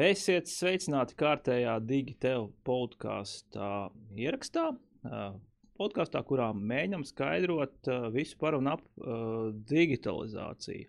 Esiet 0.00 0.48
sveicināti 0.48 1.12
kārtējā 1.18 1.74
Digitēla 1.84 2.46
podkāstā 2.64 3.90
ierakstā. 4.16 4.70
Podkāstā, 5.80 6.22
kurā 6.24 6.46
mēģinām 6.56 7.04
skaidrot 7.08 7.90
visu 8.14 8.38
par 8.40 8.56
un 8.56 8.70
ap 8.72 8.84
digitalizāciju. 9.68 10.88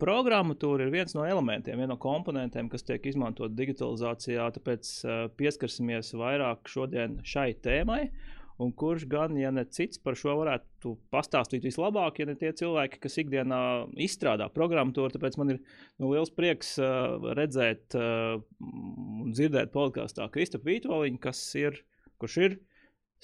Programmatūra 0.00 0.86
ir 0.86 0.94
viens 0.94 1.16
no 1.16 1.26
elementiem, 1.26 1.80
viena 1.80 1.96
no 1.96 1.98
komponentiem, 2.00 2.70
kas 2.70 2.86
tiek 2.86 3.10
izmantot 3.10 3.56
digitalizācijā. 3.58 4.46
Tāpēc 4.54 4.92
pieskarsimies 5.40 6.14
vairāk 6.22 6.70
šodien 6.70 7.18
šai 7.26 7.50
tēmai. 7.66 8.02
Uh, 8.06 8.37
un 8.62 8.72
kurš 8.74 9.06
gan, 9.10 9.36
ja 9.38 9.50
ne 9.54 9.64
cits, 9.70 10.00
par 10.02 10.16
šo 10.18 10.34
varētu 10.40 10.94
pastāstīt 11.14 11.66
vislabāk, 11.66 12.20
ja 12.20 12.28
ne 12.28 12.34
tie 12.38 12.50
cilvēki, 12.58 13.00
kas 13.04 13.18
ikdienā 13.22 13.60
izstrādā 14.02 14.48
programmatūru. 14.54 15.12
Tāpēc 15.14 15.38
man 15.40 15.54
ir 15.54 15.60
nu, 16.00 16.10
liels 16.10 16.32
prieks 16.34 16.74
uh, 16.82 17.30
redzēt 17.38 17.96
uh, 17.98 18.40
un 18.62 19.30
dzirdēt 19.30 19.72
podkāstā 19.74 20.26
Kristofru 20.34 20.72
Vītoliņu, 20.72 21.22
kas 21.22 21.42
ir, 21.60 21.78
kurš 22.18 22.40
ir 22.48 22.58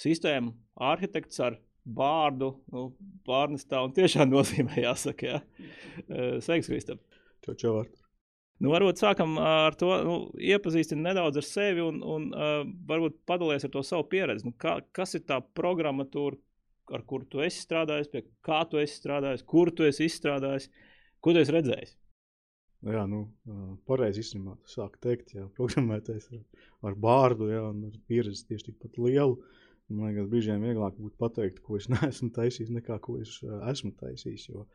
sistēma 0.00 0.54
arhitekts 0.92 1.42
ar 1.42 1.58
vārdu 1.84 2.54
nu, 2.72 2.88
pārnestā 3.26 3.82
un 3.84 3.94
tiešām 3.96 4.30
nozīmē 4.36 4.86
jāsaka. 4.86 5.34
Ja? 5.34 5.42
Uh, 6.06 6.38
sveiks, 6.44 6.70
Kristof! 6.70 7.02
Čau, 7.44 7.58
čau, 7.58 7.76
Artur! 7.82 8.03
Nu, 8.64 8.72
varbūt 8.72 9.02
sākam 9.02 9.36
ar 9.42 9.76
to, 9.76 9.90
nu, 10.06 10.14
iepazīstināt 10.40 11.10
nedaudz 11.10 11.40
ar 11.40 11.46
sevi 11.46 11.82
un, 11.84 12.00
un 12.00 12.30
uh, 12.32 12.62
varbūt 12.88 13.18
padalīties 13.28 13.68
ar 13.68 13.72
to 13.74 13.82
savu 13.84 14.06
pieredzi. 14.08 14.46
Nu, 14.48 14.54
kā, 14.60 14.78
kas 14.96 15.12
ir 15.18 15.26
tā 15.28 15.40
programmatūra, 15.58 16.38
ar 16.96 17.04
kuru 17.08 17.28
tu 17.28 17.42
esi 17.44 17.60
strādājis, 17.64 18.08
pie 18.12 18.24
kā 18.44 18.62
tu 18.70 18.80
esi 18.80 18.96
strādājis, 19.00 19.44
kur 19.48 19.72
tu 19.76 19.84
esi 19.88 20.08
izstrādājis, 20.08 20.70
ko 21.20 21.34
tu 21.34 21.42
esi 21.42 21.54
redzējis? 21.54 21.94
Jā, 22.84 23.04
nu, 23.08 23.22
pareizi 23.88 24.20
izsmeļot. 24.20 24.64
Sāk 24.68 24.98
teikt, 25.04 25.32
jā, 25.36 25.46
programmētais 25.56 26.28
ar, 26.36 26.40
ar 26.88 26.96
bārdu, 27.00 27.48
jā, 27.52 27.62
un 27.70 27.86
ar 27.88 28.00
pieredzi 28.08 28.44
tieši 28.50 28.70
tikpat 28.70 28.98
lielu. 29.00 29.38
Man 29.92 30.08
liekas, 30.08 30.28
brīžiem 30.32 30.64
vieglāk 30.64 30.96
būtu 30.96 31.16
pateikt, 31.20 31.60
ko 31.64 31.78
es 31.80 31.88
neesmu 31.92 32.30
taisījis, 32.36 32.72
nekā 32.76 32.98
ko 33.04 33.18
es 33.20 33.38
esmu 33.72 33.92
taisījis. 34.00 34.48
Jo, 34.52 34.66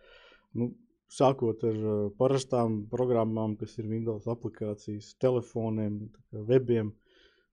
nu, 0.58 0.72
sākot 1.10 1.64
ar 1.68 1.78
uh, 1.82 2.00
parastām 2.20 2.84
programmām, 2.92 3.56
kas 3.60 3.78
ir 3.82 3.90
Windows 3.90 4.28
aplikācijas, 4.30 5.16
telefoniem, 5.22 6.02
webiem. 6.50 6.94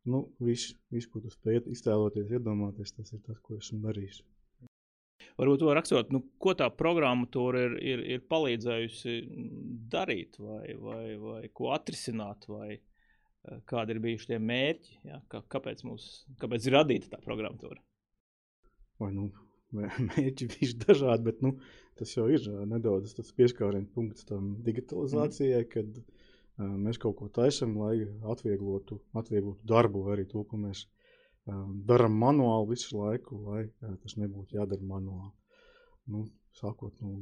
Nu, 0.07 0.23
viss, 0.39 0.77
vis, 0.95 1.09
ko 1.11 1.21
tu 1.23 1.33
spēj 1.33 1.65
iztēloties, 1.73 2.31
iedomāties, 2.37 2.95
tas 2.95 3.11
ir 3.17 3.23
tas, 3.27 3.41
ko 3.43 3.57
esmu 3.59 3.81
darījis. 3.89 4.21
Varbūt 5.37 5.61
to 5.61 5.73
rakstot, 5.77 6.13
nu, 6.15 6.23
ko 6.41 6.55
tā 6.57 6.69
programmatūra 6.73 7.65
ir, 7.67 7.75
ir, 7.93 8.03
ir 8.15 8.23
palīdzējusi 8.31 9.17
darīt, 9.93 10.39
vai, 10.41 10.77
vai, 10.81 11.03
vai 11.21 11.41
ko 11.53 11.73
atrisināt, 11.75 12.47
vai 12.49 12.77
uh, 12.77 13.59
kādi 13.69 13.97
ir 13.97 14.03
bijuši 14.05 14.31
tie 14.31 14.39
mērķi, 14.53 15.01
ja? 15.11 15.21
Kā, 15.33 15.43
kāpēc, 15.57 15.83
mums, 15.89 16.07
kāpēc 16.41 16.69
ir 16.69 16.79
radīta 16.79 17.13
tā 17.17 17.21
programmatūra? 17.25 17.83
Vai, 19.03 19.11
nu, 19.17 19.29
mērķi 20.13 20.49
bijuši 20.55 20.81
dažādi, 20.87 21.29
bet 21.29 21.45
nu, 21.45 21.57
tas 21.99 22.13
jau 22.17 22.27
ir 22.33 22.47
nedaudz 22.69 23.15
tas 23.17 23.33
pieskārienu 23.37 23.89
punkts 23.95 24.27
tam 24.29 24.55
digitalizācijai, 24.67 25.63
mm. 25.65 25.71
kad 25.73 26.01
uh, 26.01 26.75
mēs 26.87 27.01
kaut 27.03 27.17
ko 27.21 27.31
taisam, 27.41 27.77
lai 27.81 28.07
atvieglotu, 28.33 29.01
atvieglotu 29.17 29.71
darbu, 29.73 30.07
arī 30.15 30.27
to, 30.31 30.45
ko 30.51 30.61
mēs 30.61 30.85
uh, 30.87 31.65
darām 31.89 32.19
manuāli 32.23 32.75
visu 32.75 32.99
laiku, 32.99 33.41
lai 33.49 33.65
uh, 33.67 33.97
tas 34.03 34.19
nebūtu 34.21 34.61
jādara 34.61 34.91
manuāli. 34.93 35.33
Nu, 36.13 36.27
sākot 36.57 37.01
no 37.03 37.17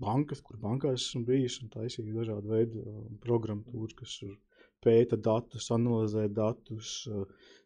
bankas, 0.00 0.40
kur 0.44 0.58
bankā 0.62 0.94
esmu 0.94 1.24
bijis 1.28 1.60
un 1.62 1.72
taisīju 1.72 2.18
dažādu 2.20 2.52
veidu 2.54 2.82
uh, 2.84 3.04
programmatūru, 3.24 3.94
kas 4.02 4.18
ir 4.26 4.36
pēta 4.84 5.18
datus, 5.20 5.70
analizē 5.74 6.26
datus, 6.32 6.96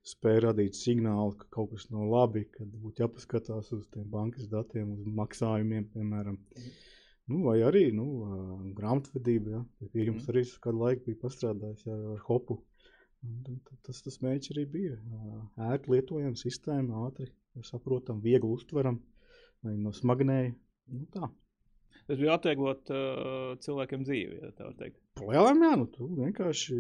spēj 0.09 0.41
radīt 0.47 0.79
signālu, 0.79 1.35
ka 1.41 1.49
kaut 1.57 1.75
kas 1.75 1.89
nav 1.93 2.07
labi, 2.13 2.45
kad 2.55 2.71
būtu 2.83 3.05
jāpaskatās 3.05 3.73
uz 3.77 3.89
tiem 3.95 4.07
bankas 4.13 4.49
datiem, 4.53 4.95
uz 4.97 5.11
maksājumiem, 5.21 5.89
piemēram. 5.95 6.39
Nu, 7.29 7.43
vai 7.45 7.59
arī 7.67 7.89
nu, 7.93 8.07
grāmatvedība. 8.77 9.59
Ja? 9.59 9.91
Ja 9.93 10.07
jums 10.09 10.29
arī 10.33 10.47
kādu 10.65 10.85
laiku 10.85 11.11
bija 11.11 11.21
pastrādājis 11.27 11.85
ja, 11.85 11.99
ar 12.15 12.23
hopu. 12.29 12.63
Tas, 13.85 14.01
tas 14.07 14.21
mērķis 14.23 14.55
arī 14.55 14.65
bija. 14.73 14.97
Ērti 15.69 15.93
lietojama 15.93 16.39
sistēma, 16.39 17.05
ātri 17.09 17.29
saprotam, 17.67 18.23
viegli 18.25 18.49
uztveram, 18.55 19.01
lai 19.67 19.75
no 19.77 19.93
smagnēja. 19.93 20.55
Nu, 20.95 21.05
tā. 21.13 21.29
Tas 22.09 22.17
bija 22.17 22.39
atvieglot 22.39 22.89
uh, 22.89 23.51
cilvēkiem 23.61 24.05
dzīvi, 24.07 24.39
ja 24.41 24.51
tā 24.57 24.65
var 24.71 24.77
teikt. 24.79 24.97
Lielām 25.21 25.61
jā, 25.61 25.73
nu, 25.77 25.85
tu 25.93 26.07
vienkārši 26.17 26.79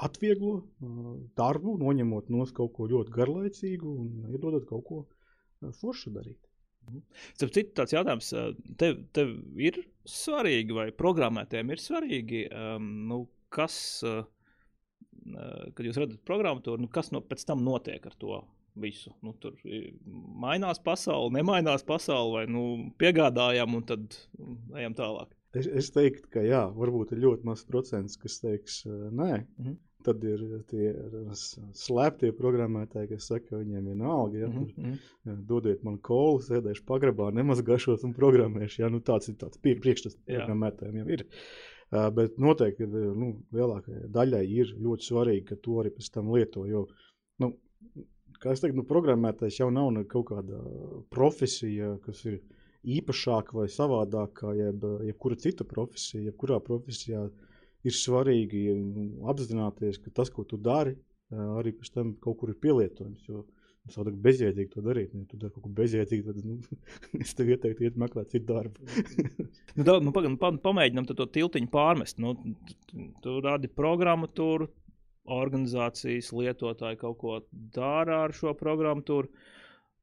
atvieglo 0.00 0.54
uh, 0.62 1.10
darbu, 1.36 1.74
noņemot 1.82 2.30
no 2.32 2.46
kaut 2.56 2.72
ko 2.78 2.88
ļoti 2.88 3.12
garlaicīgu 3.12 3.92
un 3.92 4.32
iedodot 4.32 4.64
kaut 4.70 4.86
ko 4.88 5.02
uh, 5.04 5.74
foršu 5.76 6.14
darīt. 6.14 6.40
Mhm. 6.88 7.04
Starp 7.36 7.52
citu, 7.56 7.74
tāds 7.76 7.92
jautājums, 7.96 8.32
tev, 8.80 9.04
tev 9.16 9.36
ir 9.60 9.82
svarīgi, 10.08 10.72
vai 10.76 10.88
programmētājiem 10.96 11.76
ir 11.76 11.84
svarīgi, 11.84 12.42
um, 12.48 12.90
nu, 13.12 13.20
kas, 13.52 13.76
uh, 14.08 14.24
kad 15.76 15.84
jūs 15.84 16.00
redzat 16.00 16.24
programmatūru, 16.28 16.80
nu, 16.80 16.88
kas 16.92 17.12
no, 17.12 17.20
pēc 17.24 17.44
tam 17.48 17.64
notiek 17.64 18.08
ar 18.08 18.16
to 18.20 18.40
visu. 18.80 19.12
Nu, 19.22 19.34
tur 19.40 19.56
mainās 20.44 20.80
pasaule, 20.84 21.32
nemainās 21.36 21.86
pasaule, 21.86 22.34
vai 22.38 22.44
nu, 22.50 22.64
piegādājam 23.00 23.78
un 23.78 23.88
tad 23.88 24.18
ejam 24.76 24.96
tālāk. 24.98 25.32
Es, 25.54 25.68
es 25.70 25.90
teiktu, 25.94 26.28
ka 26.34 26.42
jā, 26.42 26.64
varbūt 26.74 27.14
ir 27.14 27.22
ļoti 27.22 27.46
mazs 27.46 27.66
procents, 27.68 28.18
kas 28.18 28.40
teiks, 28.42 28.82
nē. 28.86 29.32
Mm 29.44 29.66
-hmm. 29.66 29.82
Tad 30.04 30.24
ir 30.28 30.40
tie 30.68 30.90
slēptie 31.80 32.32
programmētāji, 32.36 33.08
kas 33.14 33.28
saka, 33.30 33.46
ka 33.48 33.60
viņiem 33.62 33.86
ir 33.88 33.94
nauda. 33.96 34.38
Ja, 34.38 34.48
mm 34.48 34.64
-hmm. 34.64 34.98
Jā, 35.26 35.36
dodiet 35.48 35.84
man 35.84 35.98
kolu, 35.98 36.42
sēdēšu 36.44 36.84
pagrabā, 36.84 37.30
nemazgāšos 37.32 38.04
un 38.04 38.12
programmēšu. 38.12 38.80
Ja, 38.82 38.88
nu, 38.88 39.00
tāds 39.00 39.28
ir 39.28 39.38
tāds 39.40 39.58
priekšstats 39.62 40.18
programmētājiem 40.26 40.98
jau 40.98 41.08
ir. 41.08 41.24
Uh, 41.24 42.10
bet 42.14 42.38
noteikti 42.40 42.86
nu, 42.88 43.30
lielākajai 43.54 44.08
daļai 44.14 44.44
ir 44.48 44.72
ļoti 44.80 45.08
svarīgi, 45.08 45.44
ka 45.50 45.58
to 45.62 45.78
arī 45.82 45.92
pēc 45.94 46.10
tam 46.14 46.30
lieto. 46.34 46.64
Jo, 46.66 46.86
nu, 47.42 47.52
kā 48.42 48.54
es 48.54 48.62
teiktu, 48.62 48.80
nu, 48.80 48.86
programmētājs 48.88 49.60
jau 49.60 49.70
nav 49.74 49.94
kaut 50.10 50.28
kāda 50.32 50.60
profesija, 51.14 51.94
kas 52.04 52.24
ir 52.28 52.40
īpašāka 52.84 53.56
vai 53.56 53.66
savādāka, 53.72 54.52
jeb 54.58 54.84
jebkura 55.08 55.38
cita 55.40 55.66
profesija. 55.68 56.28
Jebkurā 56.28 56.60
profesijā 56.64 57.24
ir 57.84 57.96
svarīgi 57.96 58.66
nu, 58.76 59.08
apzināties, 59.32 60.00
ka 60.04 60.12
tas, 60.20 60.32
ko 60.32 60.44
tu 60.48 60.60
dari, 60.60 60.96
arī 61.32 61.74
pēc 61.76 61.92
tam 61.94 62.14
kaut 62.22 62.40
kur 62.40 62.52
ir 62.52 62.60
pielietojams. 62.60 63.28
Jo, 63.28 63.44
Tas 63.84 63.98
ir 64.00 64.14
bezjēdzīgi 64.24 64.70
to 64.72 64.82
darīt. 64.84 65.10
Ja 65.12 65.26
tu 65.28 65.36
dari 65.36 65.52
kaut 65.52 65.66
ko 65.66 65.70
bezjēdzīgu, 65.76 66.32
tad 66.32 66.46
nu, 66.48 66.54
es 67.24 67.34
tev 67.36 67.50
ieteiktu, 67.52 67.84
iet 67.84 67.98
meklēt 68.00 68.30
citu 68.32 68.46
darbu. 68.48 68.86
nu, 69.76 69.84
da, 69.84 69.98
nu, 70.00 70.12
pagaidām, 70.16 70.38
pa, 70.40 70.54
pamēģinām 70.64 71.08
to 71.10 71.26
tiltiņu 71.34 71.68
pārmest. 71.72 72.20
Nu, 72.22 72.32
tu 73.24 73.34
rādi 73.44 73.68
programmatūru, 73.68 74.70
organizācijas 75.24 76.30
lietotāji 76.36 77.00
kaut 77.00 77.18
ko 77.20 77.36
dara 77.74 78.24
ar 78.26 78.34
šo 78.36 78.54
programmatūru. 78.58 79.30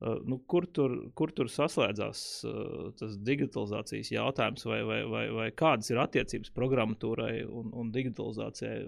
Uh, 0.02 0.18
nu, 0.26 0.40
kur, 0.50 0.66
tur, 0.74 0.96
kur 1.14 1.30
tur 1.38 1.50
saslēdzās 1.52 2.22
uh, 2.50 2.88
tas 2.98 3.20
digitalizācijas 3.22 4.10
jautājums, 4.16 4.66
vai, 4.66 4.80
vai, 4.88 5.02
vai, 5.06 5.26
vai 5.38 5.50
kādas 5.54 5.92
ir 5.94 6.02
attiecības 6.02 6.54
programmatūrai 6.56 7.44
un, 7.46 7.70
un 7.78 7.92
digitalizācijai? 7.94 8.80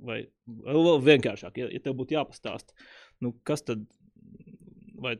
Vai 0.00 0.22
vēl 0.46 1.02
vienkāršāk, 1.04 1.58
ja, 1.60 1.66
ja 1.68 1.80
tev 1.84 1.98
būtu 1.98 2.14
jāpastāsta, 2.14 2.72
nu, 3.20 3.34
kas 3.44 3.66
tad 3.66 3.82
vai 5.02 5.18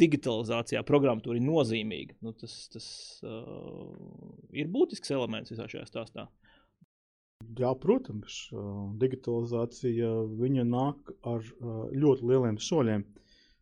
digitalizācijā 0.00 0.82
programmatūra 0.86 1.38
ir 1.38 1.44
nozīmīga. 1.44 2.16
Nu, 2.24 2.32
tas 2.36 2.54
tas 2.72 2.86
uh, 3.26 3.90
ir 4.56 4.70
būtisks 4.72 5.12
elements 5.16 5.52
visā 5.52 5.66
šajā 5.70 5.86
stāstā. 5.88 6.28
Jā, 7.58 7.70
protams, 7.82 8.36
digitalizācija 9.02 10.10
nāk 10.68 11.10
ar 11.26 11.46
ļoti 11.92 12.28
lieliem 12.30 12.60
soļiem. 12.62 13.06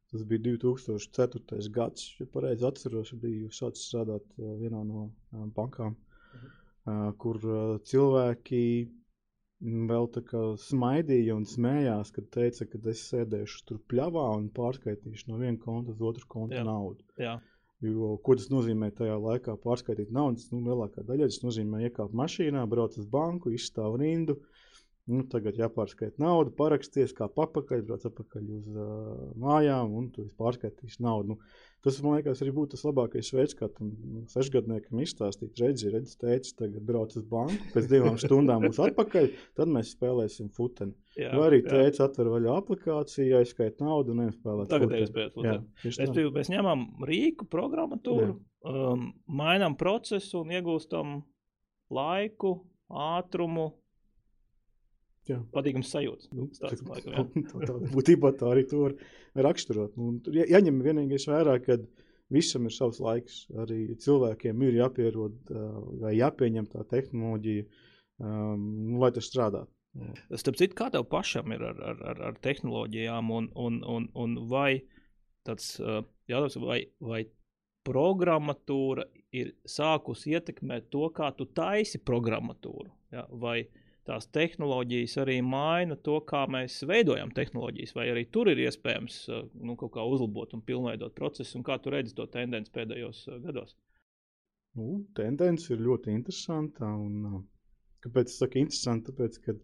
Tas 0.08 0.22
bija 0.24 0.40
2004. 0.40 1.68
gads, 1.72 2.04
ja 2.20 2.26
pareizi 2.32 2.64
atceros, 2.64 3.12
biju 3.20 3.50
sācis 3.52 3.90
strādāt 3.90 4.24
vienā 4.36 4.80
no 4.88 5.08
bankām, 5.56 5.96
mhm. 6.36 7.10
kur 7.20 7.40
cilvēki 7.90 8.62
vēl 9.60 10.06
tā 10.14 10.22
kā 10.22 10.40
smaidīja 10.62 11.34
un 11.34 11.44
smējās, 11.48 12.12
kad 12.14 12.28
teica, 12.34 12.66
ka 12.70 12.78
es 12.92 13.02
sēdēšu 13.10 13.64
tur 13.66 13.80
pļavā 13.90 14.26
un 14.36 14.48
pārskaitīšu 14.54 15.32
no 15.32 15.38
viena 15.40 15.58
konta 15.58 15.92
uz 15.92 16.02
otru 16.10 16.28
kontu 16.30 16.56
Jā. 16.56 16.64
naudu. 16.66 17.02
Jā. 17.18 17.38
Jo, 17.84 18.16
ko 18.26 18.34
tas 18.34 18.48
nozīmē 18.50 18.88
tajā 18.98 19.14
laikā 19.22 19.54
pārskaitīt 19.62 20.08
naudas? 20.14 20.48
Nu, 20.50 20.64
lielākā 20.66 21.04
daļa 21.06 21.28
tas 21.30 21.42
nozīmē 21.44 21.84
iekāpt 21.86 22.16
mašīnā, 22.20 22.64
braukt 22.66 22.98
uz 22.98 23.06
banku, 23.12 23.52
izstāv 23.54 24.00
rindu, 24.02 24.34
Nu, 25.08 25.22
tagad 25.32 25.56
jāpārskaita 25.56 26.20
nauda, 26.20 26.52
paraksties, 26.56 27.14
kā 27.16 27.30
papakaļ, 27.32 27.80
brauc 27.88 28.02
atpakaļ 28.04 28.48
uz 28.58 28.66
uh, 28.74 29.22
mājām, 29.40 29.94
un 29.96 30.10
tu 30.12 30.26
pārskaitīsi 30.36 31.00
naudu. 31.04 31.32
Nu, 31.32 31.38
tas, 31.84 31.96
man 32.04 32.18
liekas, 32.18 32.42
arī 32.44 32.52
būtu 32.58 32.74
tas 32.74 32.84
labākais 32.84 33.30
veids, 33.32 33.56
kā 33.56 33.70
tam 33.72 33.94
nu, 33.96 34.24
sešgadniekam 34.28 35.00
izstāstīt, 35.00 35.54
redzi, 35.62 35.88
redzi, 35.94 36.12
teicis, 36.20 36.52
tagad 36.58 36.84
brauc 36.90 37.16
uz 37.16 37.24
banku, 37.30 37.70
pēc 37.72 37.88
divām 37.88 38.20
stundām 38.24 38.66
būs 38.68 38.82
atpakaļ, 38.84 39.30
tad 39.56 39.72
mēs 39.72 39.94
spēlēsim 39.96 40.52
futeni. 40.56 40.92
Jā, 41.16 41.32
Vai 41.32 41.48
arī 41.48 41.62
teicis, 41.64 42.04
atver 42.04 42.28
vaļā 42.34 42.60
aplikāciju, 42.60 43.40
aizskait 43.40 43.80
naudu 43.80 44.12
un 44.12 44.28
spēlēt. 44.36 44.68
Tagad 44.74 44.92
futeni. 44.92 45.08
es 45.08 45.14
spēlēju 45.14 45.34
futeni. 45.38 46.30
Mēs, 46.36 46.52
ņemam 46.52 46.86
rīku, 47.08 47.48
programmatūru, 47.48 48.36
um, 48.68 49.10
mainām 49.40 49.80
procesu 49.80 50.44
un 50.44 50.52
iegūstam 50.58 51.20
laiku, 51.96 52.58
ātrumu, 52.92 53.70
patīkams 55.54 55.92
sajūta. 55.92 56.28
Nu, 56.36 56.48
tāds, 56.56 56.82
laikam, 56.88 57.30
tā, 57.50 57.62
tā, 57.68 57.78
būtībā 57.92 58.32
tā 58.38 58.50
arī 58.52 58.64
var 58.72 58.94
raksturot. 59.48 59.96
Nu, 59.98 60.16
jā, 60.34 60.46
jāņem 60.54 60.82
vienīgais 60.84 61.28
vērā, 61.30 61.58
ka 61.64 61.78
visam 62.34 62.68
ir 62.68 62.74
savs 62.74 63.00
laiks. 63.04 63.40
Arī 63.64 63.80
cilvēkiem 64.00 64.66
ir 64.66 64.78
jāpierod 64.82 65.54
vai 66.02 66.14
jāpieņem 66.18 66.68
tā 66.72 66.84
tehnoloģija, 66.92 67.66
um, 68.22 69.00
lai 69.02 69.12
tas 69.16 69.28
strādātu. 69.30 69.72
Starp 70.38 70.58
citu, 70.60 70.76
kā 70.78 70.90
tev 70.94 71.08
pašam 71.10 71.50
ir 71.56 71.64
ar, 71.64 71.80
ar, 71.90 72.04
ar, 72.12 72.20
ar 72.30 72.38
tehnoloģijām, 72.44 73.32
un, 73.34 73.48
un, 73.58 73.80
un, 73.88 74.06
un 74.14 74.36
vai 74.50 74.84
tāds 75.48 75.78
jautājums, 75.80 76.58
vai, 76.62 76.82
vai 77.02 77.22
programmatūra 77.88 79.06
ir 79.34 79.54
sākusi 79.66 80.36
ietekmēt 80.36 80.90
to, 80.92 81.08
kā 81.16 81.32
tu 81.34 81.48
taisi 81.56 81.98
programmatūru? 82.04 82.92
Ja? 83.16 83.24
Vai, 83.32 83.62
uh, 83.64 83.87
tās 84.08 84.28
tehnoloģijas 84.34 85.16
arī 85.22 85.38
maina 85.44 85.96
to, 86.08 86.18
kā 86.28 86.44
mēs 86.50 86.80
veidojam 86.88 87.32
tehnoloģijas, 87.36 87.94
vai 87.96 88.08
arī 88.12 88.24
tur 88.32 88.50
ir 88.52 88.62
iespējams 88.64 89.18
uh, 89.28 89.44
nu, 89.60 89.76
kaut 89.80 89.94
kā 89.96 90.04
uzlabot 90.04 90.54
un 90.56 90.64
pilnveidot 90.64 91.16
procesu, 91.18 91.58
un 91.58 91.66
kā 91.66 91.78
tu 91.82 91.92
redzi 91.94 92.16
to 92.16 92.26
tendenci 92.32 92.72
pēdējos 92.74 93.26
uh, 93.28 93.40
gados? 93.44 93.76
Nu, 94.78 95.02
tendence 95.18 95.72
ir 95.74 95.82
ļoti 95.84 96.14
interesanta. 96.14 96.88
Un, 96.88 97.28
uh, 97.28 97.42
kāpēc 98.06 98.32
es 98.32 98.38
saku 98.40 98.62
interesanti? 98.62 99.10
Tāpēc, 99.10 99.38
ka 99.44 99.56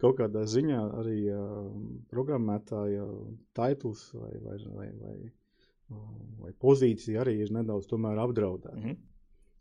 kaut 0.00 0.16
kādā 0.22 0.46
ziņā 0.48 0.80
arī 1.02 1.18
uh, 1.34 1.68
programmētāja 2.12 3.04
titls 3.58 4.08
vai, 4.16 4.32
vai, 4.46 4.56
vai, 4.78 4.88
vai, 5.04 5.14
vai 6.40 6.56
pozīcija 6.64 7.24
arī 7.24 7.40
ir 7.44 7.54
nedaudz 7.56 7.90
apdraudēta. 7.92 8.76
Mm 8.76 8.82
-hmm. 8.82 8.98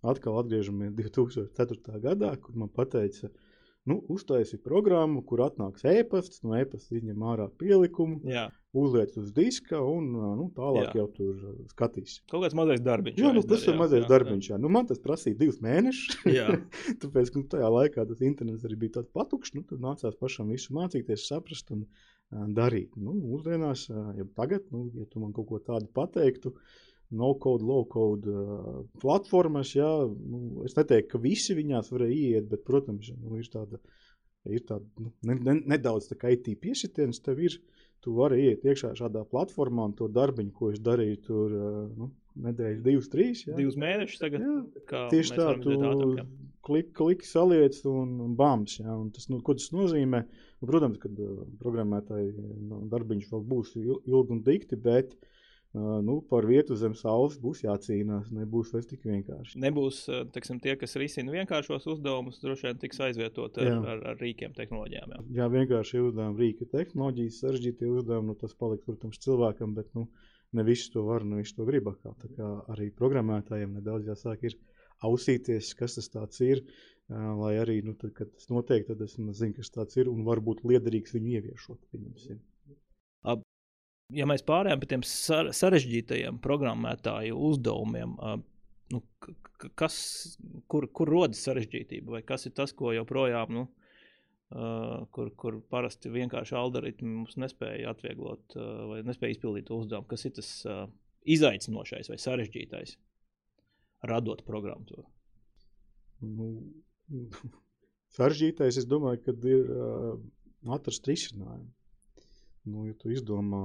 Atkal 0.10 0.38
atgriežamies 0.40 0.94
2004. 0.96 2.00
gadā, 2.00 2.36
kur 2.40 2.56
man 2.56 2.70
teica, 2.72 3.28
ka 3.28 3.49
Nu, 3.90 3.96
uztaisi 4.14 4.60
programmu, 4.62 5.24
kur 5.26 5.42
atnāks 5.48 5.86
e-pasts, 5.90 6.44
no 6.46 6.54
e-pasta 6.60 6.98
izņem 7.00 7.24
ārā 7.32 7.48
pielikumu, 7.58 8.20
Jā. 8.30 8.44
uzliec 8.78 9.16
uz 9.18 9.32
diska 9.34 9.80
un 9.82 10.12
nu, 10.14 10.46
tālāk 10.54 10.92
jā. 10.92 11.00
jau 11.00 11.06
tur 11.16 11.40
skatīs. 11.72 12.20
Kaut 12.30 12.46
kāds 12.46 12.58
mazais 12.60 12.84
darbiņš. 12.86 13.18
Jā, 13.24 13.32
nu, 13.34 13.42
tas 13.50 13.66
ir 13.66 13.80
mazais 13.80 14.06
jā, 14.06 14.10
darbiņš. 14.12 14.52
Jā. 14.52 14.54
Jā. 14.54 14.62
Nu, 14.62 14.70
man 14.76 14.86
tas 14.92 15.02
prasīja 15.02 15.40
divus 15.40 15.58
mēnešus. 15.66 16.20
Tāpēc, 17.02 17.34
ka 17.34 17.42
nu, 17.42 17.48
tajā 17.56 17.72
laikā 17.80 18.06
tas 18.12 18.22
internets 18.30 18.68
arī 18.70 18.78
bija 18.84 19.00
tāds 19.00 19.10
patukšs, 19.18 19.56
nu, 19.58 19.66
tad 19.72 19.82
nācās 19.88 20.22
pašam 20.22 20.54
visu 20.54 20.76
mācīties, 20.78 21.26
saprast 21.32 21.74
un 21.74 21.88
uh, 21.88 22.46
darīt. 22.62 22.94
Nu, 22.94 23.18
mūsdienās, 23.18 23.88
uh, 23.90 24.12
ja 24.20 24.30
tagad, 24.38 24.70
nu, 24.76 24.86
ja 25.02 25.10
tu 25.10 25.24
man 25.24 25.34
kaut 25.34 25.50
ko 25.50 25.64
tādu 25.66 25.90
pateiktu, 25.98 26.54
uh, 26.54 26.89
no-code, 27.10 27.64
low-code 27.66 28.30
uh, 28.30 28.84
platformas. 29.02 29.74
Jā, 29.78 29.90
nu, 30.06 30.64
es 30.68 30.78
neteiktu, 30.78 31.12
ka 31.14 31.24
visi 31.24 31.58
viņās 31.58 31.92
varēja 31.94 32.38
iet, 32.38 32.50
bet, 32.52 32.64
protams, 32.68 33.10
nu, 33.18 33.40
ir 33.42 33.50
tāda, 33.52 33.82
ir 34.50 34.66
tāda 34.68 34.86
nu, 35.02 35.12
ne, 35.26 35.38
ne, 35.48 35.58
nedaudz 35.76 36.10
tā 36.12 36.20
kā 36.20 36.34
IT 36.36 36.52
piesitiens 36.62 37.22
tev 37.26 37.42
ir. 37.46 37.60
Tu 38.00 38.14
vari 38.16 38.46
iet 38.46 38.62
iekšā 38.64 38.94
šādā 38.96 39.26
platformā 39.28 39.90
un 39.90 39.94
to 39.98 40.06
darbiņu, 40.16 40.54
ko 40.56 40.70
es 40.72 40.80
darīju 40.80 41.18
tur 41.26 41.56
uh, 41.58 41.80
nu, 42.00 42.14
nedēļas, 42.46 42.84
divas, 42.86 43.10
trīs. 43.12 43.42
Jā. 43.44 43.58
Divus 43.58 43.76
mēnešus 43.82 44.22
tagad. 44.22 44.46
Jā, 44.46 45.02
tieši 45.12 45.36
tā, 45.36 45.50
tu 45.60 45.76
kliki, 46.64 46.94
kliki 46.96 47.28
saliec 47.28 47.76
un, 47.90 48.14
un 48.24 48.38
bams. 48.40 48.78
Jā, 48.80 48.94
un 48.94 49.10
tas, 49.12 49.28
nu, 49.34 49.42
ko 49.44 49.58
tas 49.58 49.74
nozīmē? 49.76 50.22
Nu, 50.62 50.70
protams, 50.70 51.02
ka 51.02 51.12
uh, 51.12 51.44
programmētāji 51.60 52.32
nu, 52.70 52.86
darbiņš 52.94 53.28
vēl 53.34 53.44
būs 53.52 53.76
ilgi 53.82 54.38
un 54.38 54.46
dikti, 54.48 54.80
bet 54.80 55.18
uh, 55.18 55.36
nu, 55.74 56.16
par 56.30 56.48
vietu 56.50 56.76
zem 56.80 56.96
saules 56.98 57.38
būs 57.42 57.62
jācīnās. 57.62 58.32
Nebūs 58.34 58.72
vairs 58.74 58.88
tik 58.90 59.04
vienkārši. 59.06 59.60
Nebūs 59.62 60.02
teksim, 60.34 60.58
tie, 60.64 60.74
kas 60.82 60.98
risina 60.98 61.34
vienkāršos 61.36 61.86
uzdevumus, 61.94 62.40
droši 62.42 62.70
vien 62.70 62.80
tiks 62.82 63.02
aizvietot 63.06 63.60
ar, 63.62 63.70
jā. 63.70 63.78
ar, 63.94 64.02
ar 64.14 64.18
rīkiem, 64.22 64.56
tehnoloģijām. 64.58 65.14
Jā, 65.14 65.26
jā 65.42 65.50
vienkārši 65.54 66.02
uzdevumi, 66.08 66.42
rīka 66.42 66.70
tehnoloģijas, 66.74 67.42
sarežģītie 67.44 67.92
uzdevumi, 67.94 68.32
nu, 68.32 68.38
tas 68.40 68.58
paliks, 68.58 68.88
protams, 68.88 69.22
cilvēkam, 69.26 69.76
bet 69.78 69.92
nu, 69.98 70.08
ne 70.58 70.66
visi 70.66 70.90
to 70.94 71.06
var, 71.06 71.26
ne 71.28 71.44
visi 71.44 71.54
to 71.58 71.68
grib. 71.70 71.92
Tā 72.02 72.32
kā 72.34 72.50
arī 72.74 72.90
programmētājiem 72.98 73.78
nedaudz 73.78 74.10
jāsāk 74.10 74.50
ir 74.50 74.58
ausīties, 75.06 75.76
kas 75.78 76.02
tas 76.10 76.42
ir. 76.46 76.64
Lai 77.10 77.56
arī, 77.58 77.80
nu, 77.82 77.96
tad, 77.98 78.12
kad 78.18 78.30
tas 78.36 78.52
notiek, 78.54 78.84
tad 78.86 79.00
es 79.02 79.16
zinu, 79.18 79.56
kas 79.58 79.72
tas 79.74 79.96
ir 79.98 80.12
un 80.12 80.22
varbūt 80.28 80.62
liederīgs 80.70 81.16
viņu 81.16 81.32
ieviešot. 81.40 81.88
Viņam, 81.96 83.40
ja 84.16 84.28
mēs 84.30 84.44
pārējām 84.48 84.82
pie 84.82 84.90
tiem 84.94 85.04
sarežģītajiem 85.06 86.40
programmētāju 86.44 87.38
uzdevumiem, 87.50 88.16
nu, 88.94 89.02
kas, 89.80 90.00
kur, 90.72 90.88
kur 90.96 91.12
rodas 91.12 91.44
sarežģītība, 91.46 92.18
vai 92.18 92.24
kas 92.26 92.48
ir 92.50 92.56
tas, 92.58 92.74
ko 92.76 92.94
joprojām, 92.96 93.54
nu, 93.54 93.68
kur, 95.14 95.30
kur 95.38 95.60
parasti 95.70 96.10
vienkārši 96.14 96.58
algoritmi 96.58 97.12
mums 97.20 97.38
nespēja 97.38 97.94
atvieglot 97.94 98.58
vai 98.90 99.04
nespēja 99.06 99.38
izpildīt 99.38 99.70
uzdevumu, 99.74 100.10
kas 100.10 100.26
ir 100.26 100.36
tas 100.40 100.52
izaicinošais 101.30 102.10
vai 102.10 102.18
sarežģītais, 102.22 102.96
radot 104.10 104.42
programmatūru? 104.48 105.06
Nu, 106.26 106.54
sarežģītais, 108.18 108.82
es 108.82 108.90
domāju, 108.90 109.22
ka 109.28 109.38
ir 109.54 109.70
atrast 110.80 111.06
risinājumu. 111.08 111.70
Nu, 112.70 112.86
ja 112.88 112.96
tu 113.00 113.12
izdomā 113.14 113.64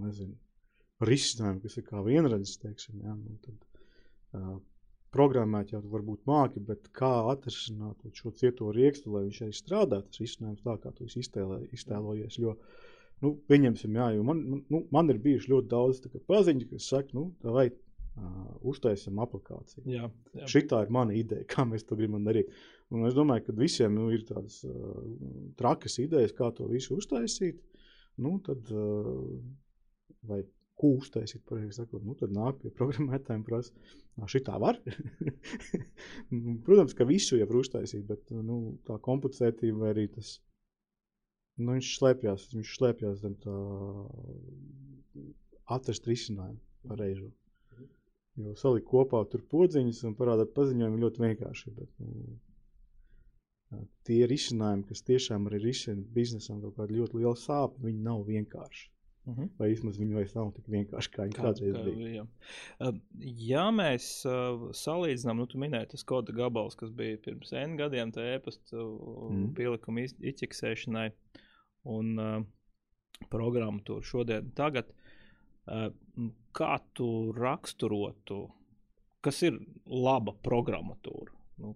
nezinu, 0.00 0.36
risinājumu, 1.06 1.62
kas 1.64 1.78
ir 1.80 1.86
kā 1.86 2.02
vienredzes, 2.04 2.58
teiksim, 2.62 3.00
ja, 3.04 3.14
nu, 3.16 3.36
tad 3.44 4.38
uh, 4.38 4.58
programmēt 5.14 5.72
jau 5.74 5.80
varbūt 5.90 6.26
māki, 6.28 6.62
bet 6.66 6.90
kā 6.96 7.10
atrisināt 7.32 8.04
šo 8.16 8.32
cieto 8.36 8.70
riekstu, 8.74 9.14
lai 9.14 9.26
viņš 9.26 9.42
arī 9.46 9.56
strādā, 9.56 10.00
tas 10.06 10.22
risinājums 10.22 10.64
tā, 10.66 10.76
kā 10.82 10.92
tu 10.96 11.08
iztēlē, 11.08 11.60
iztēlojies. 11.76 12.38
Jo, 12.42 12.56
nu, 13.24 13.34
pieņemsim, 13.50 13.96
jā, 13.98 14.10
jo 14.16 14.26
man, 14.26 14.44
nu, 14.70 14.82
man 14.94 15.10
ir 15.12 15.22
bijuši 15.24 15.54
ļoti 15.54 15.72
daudz 15.72 16.02
paziņu, 16.30 16.68
kas 16.74 16.90
saka, 16.92 17.16
nu, 17.18 17.30
vai 17.42 17.70
uh, 18.18 18.52
uztaisam 18.72 19.20
aplikāciju. 19.22 19.84
Jā, 19.90 20.10
jā. 20.36 20.50
Šitā 20.50 20.82
ir 20.84 20.92
mana 20.94 21.16
ideja, 21.16 21.46
kā 21.50 21.66
mēs 21.68 21.86
to 21.88 21.98
gribam 21.98 22.26
darīt. 22.26 22.52
Un 22.90 23.06
es 23.06 23.16
domāju, 23.16 23.46
ka 23.48 23.56
visiem 23.58 23.94
nu, 23.94 24.08
ir 24.14 24.24
tādas 24.28 24.60
uh, 24.66 25.02
trakas 25.60 26.00
idejas, 26.02 26.34
kā 26.36 26.50
to 26.56 26.68
visu 26.70 26.98
uztaisīt. 26.98 27.60
Nu, 28.20 28.38
tad, 28.44 28.66
uh, 28.74 29.36
vai 30.28 30.42
ko 30.80 30.94
uztaisīt, 30.96 31.42
pareizi 31.48 31.76
sakot, 31.76 32.04
nu, 32.06 32.14
tad 32.18 32.32
nāk 32.34 32.60
pie 32.62 32.72
programmētājiem 32.76 33.42
prasa, 33.46 33.74
šī 34.30 34.42
tā 34.46 34.56
var. 34.60 34.78
Protams, 36.66 36.94
ka 36.96 37.06
visu 37.08 37.38
jau 37.38 37.48
var 37.50 37.60
uztaisīt, 37.60 38.06
bet 38.08 38.32
nu, 38.32 38.60
tā 38.88 38.96
komplicētība 39.04 39.90
arī 39.92 40.06
tas, 40.14 40.38
nu, 41.60 41.74
viņš 41.74 41.92
slēpjas, 41.98 42.48
viņš 42.56 42.72
slēpjas 42.78 43.20
zem 43.24 43.36
tā 43.44 43.58
atrast 45.76 46.08
risinājumu 46.08 46.88
pareizo. 46.88 47.30
Jo 48.44 48.54
salikt 48.58 48.88
kopā 48.90 49.24
tur 49.30 49.42
podziņas 49.52 50.04
un 50.08 50.16
parādīt 50.18 50.54
paziņojumu 50.56 51.02
ļoti 51.04 51.24
vienkārši. 51.24 51.74
Bet, 51.76 51.90
nu, 52.04 52.38
tie 54.08 54.22
risinājumi, 54.30 54.86
kas 54.88 55.04
tiešām 55.06 55.50
arī 55.50 55.60
risina 55.66 56.06
biznesam 56.14 56.62
kaut 56.64 56.78
kādu 56.78 57.00
ļoti 57.00 57.20
lielu 57.20 57.38
sāpju, 57.38 57.84
viņi 57.86 58.02
nav 58.06 58.24
vienkārši. 58.28 58.88
Uh 59.20 59.32
mhm. 59.32 59.42
-huh. 59.42 59.48
Vai 59.58 59.68
vismaz 59.68 59.98
viņi 60.00 60.14
vairs 60.16 60.34
nav 60.34 60.52
tik 60.56 60.68
vienkārši, 60.68 61.10
kā 61.14 61.26
viņi 61.26 61.36
kādreiz 61.36 61.76
bija. 61.84 62.12
Jā. 62.14 62.92
Ja 63.50 63.66
mēs 63.70 64.06
uh, 64.26 64.70
salīdzinām, 64.72 65.36
nu, 65.36 65.46
tu 65.46 65.58
minēji 65.58 65.90
tas 65.92 66.04
koda 66.04 66.32
gabals, 66.32 66.74
kas 66.74 66.90
bija 66.90 67.18
pirms 67.18 67.52
N 67.52 67.76
gadiem, 67.76 68.12
tā 68.12 68.24
e-pasta 68.34 68.76
mm. 68.76 69.52
pielikuma 69.54 70.06
izķeksēšanai 70.08 71.10
un 71.84 72.18
uh, 72.18 72.42
programmatūru 73.28 74.02
šodien. 74.02 74.50
Tagad 74.56 74.88
kā 76.56 76.72
tu 76.96 77.08
raksturotu, 77.36 78.42
kas 79.24 79.42
ir 79.46 79.58
laba 79.86 80.34
programmatūra? 80.46 81.36
Nu, 81.60 81.74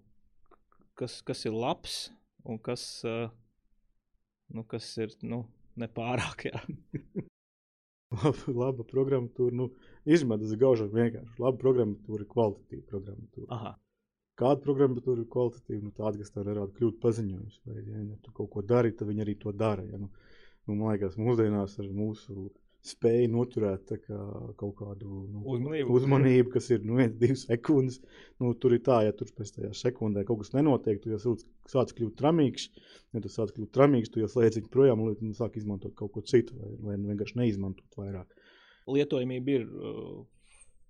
kas, 0.98 1.20
kas 1.26 1.44
ir 1.46 1.54
labs 1.54 2.08
un 2.44 2.58
kas, 2.58 3.04
nu, 3.04 4.64
kas 4.68 4.90
ir 4.98 5.14
nu, 5.22 5.44
nepārāk? 5.80 6.48
laba, 8.22 8.54
laba 8.64 8.86
programmatūra, 8.88 9.54
nu, 9.60 9.70
izmētas 10.06 10.54
gaužam 10.60 10.92
vienkārši. 10.94 11.38
Laba 11.42 11.60
programmatūra 11.60 12.24
ir 12.24 12.30
kvalitatīva 12.30 12.86
programmatūra. 12.90 13.48
Aha. 13.56 13.74
kāda 14.40 14.62
programmatūra 14.64 15.22
ir 15.22 15.30
kvalitatīva, 15.30 15.82
nu, 15.86 15.94
tāda, 15.96 16.20
kas 16.20 16.34
tev 16.34 16.48
nerāda 16.48 16.74
kļūt 16.78 17.00
paziņojums. 17.02 17.60
Vai, 17.68 17.80
ja, 17.80 18.04
ja 18.10 18.18
tu 18.24 18.34
kaut 18.36 18.50
ko 18.54 18.64
dari, 18.66 18.94
tad 18.96 19.10
viņi 19.10 19.26
arī 19.26 19.38
to 19.40 19.54
dara. 19.54 19.86
Ja, 19.90 20.00
nu, 20.00 20.10
nu, 20.66 20.76
man 20.76 20.94
liekas, 20.94 21.18
mūsdienās 21.20 21.78
ar 21.82 21.90
mūsu 21.94 22.48
spēju 22.84 23.30
noturēt 23.32 23.92
kā, 24.04 24.18
kaut 24.60 24.74
kādu 24.80 25.08
nu, 25.08 25.42
uzmanību. 25.54 25.94
uzmanību, 25.96 26.50
kas 26.52 26.68
ir 26.74 26.84
nu, 26.84 26.98
viens, 27.00 27.14
divas 27.20 27.46
sekundes. 27.48 28.00
Nu, 28.42 28.52
tur 28.60 28.76
ir 28.76 28.82
tā, 28.84 29.00
ja 29.06 29.14
tur 29.16 29.30
pēc 29.36 29.54
tajā 29.56 29.70
sekundē 29.78 30.26
kaut 30.28 30.42
kas 30.42 30.52
nenotiek, 30.56 31.00
tu 31.00 31.14
jau 31.14 31.20
sāc, 31.22 31.46
sāc 31.70 31.94
kļūt 31.96 32.18
tramīgs. 32.20 32.68
Ja 33.16 33.24
tu 33.24 33.32
sāc 33.32 33.54
kļūt 33.56 33.72
tramīgs, 33.76 34.12
tu 34.12 34.20
jau 34.20 34.28
slēdz 34.30 34.60
viņu 34.60 34.72
projām 34.74 35.04
un 35.06 35.36
sāk 35.38 35.56
izmantot 35.60 35.96
kaut 35.96 36.12
ko 36.16 36.24
citu, 36.28 36.58
vai, 36.60 36.98
vai 36.98 37.00
vienkārši 37.14 37.40
neizmantot 37.40 38.00
vairāk. 38.00 38.28
Lietojamība 38.92 39.54
ir 39.54 39.64
uh, 39.64 40.24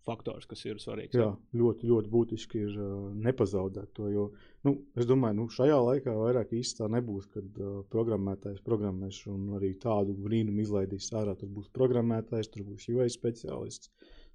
faktors, 0.07 0.47
kas 0.49 0.65
ir 0.67 0.81
svarīgs. 0.83 1.17
Jā, 1.17 1.31
ļoti, 1.57 1.89
ļoti 1.91 2.11
būtiski 2.13 2.61
ir 2.67 2.75
uh, 2.77 2.91
nepazaudēt 3.27 3.93
to. 3.97 4.09
Jo, 4.13 4.27
nu, 4.67 4.77
es 4.99 5.09
domāju, 5.09 5.39
nu, 5.41 5.47
šajā 5.53 5.79
laikā 5.89 6.15
vairāk 6.19 6.53
īstenībā 6.59 6.91
nebūs, 6.99 7.31
kad 7.35 7.63
uh, 7.63 7.79
programmētājs 7.93 8.65
programmēs 8.67 9.23
un 9.33 9.55
arī 9.59 9.75
tādu 9.81 10.17
brīnumu 10.27 10.65
izlaidīs 10.65 11.11
ārā. 11.17 11.37
Tur 11.41 11.53
būs 11.57 11.73
programmētājs, 11.77 12.53
tur 12.53 12.69
būs 12.69 12.87
UI 12.93 13.09
speciālists, 13.13 13.91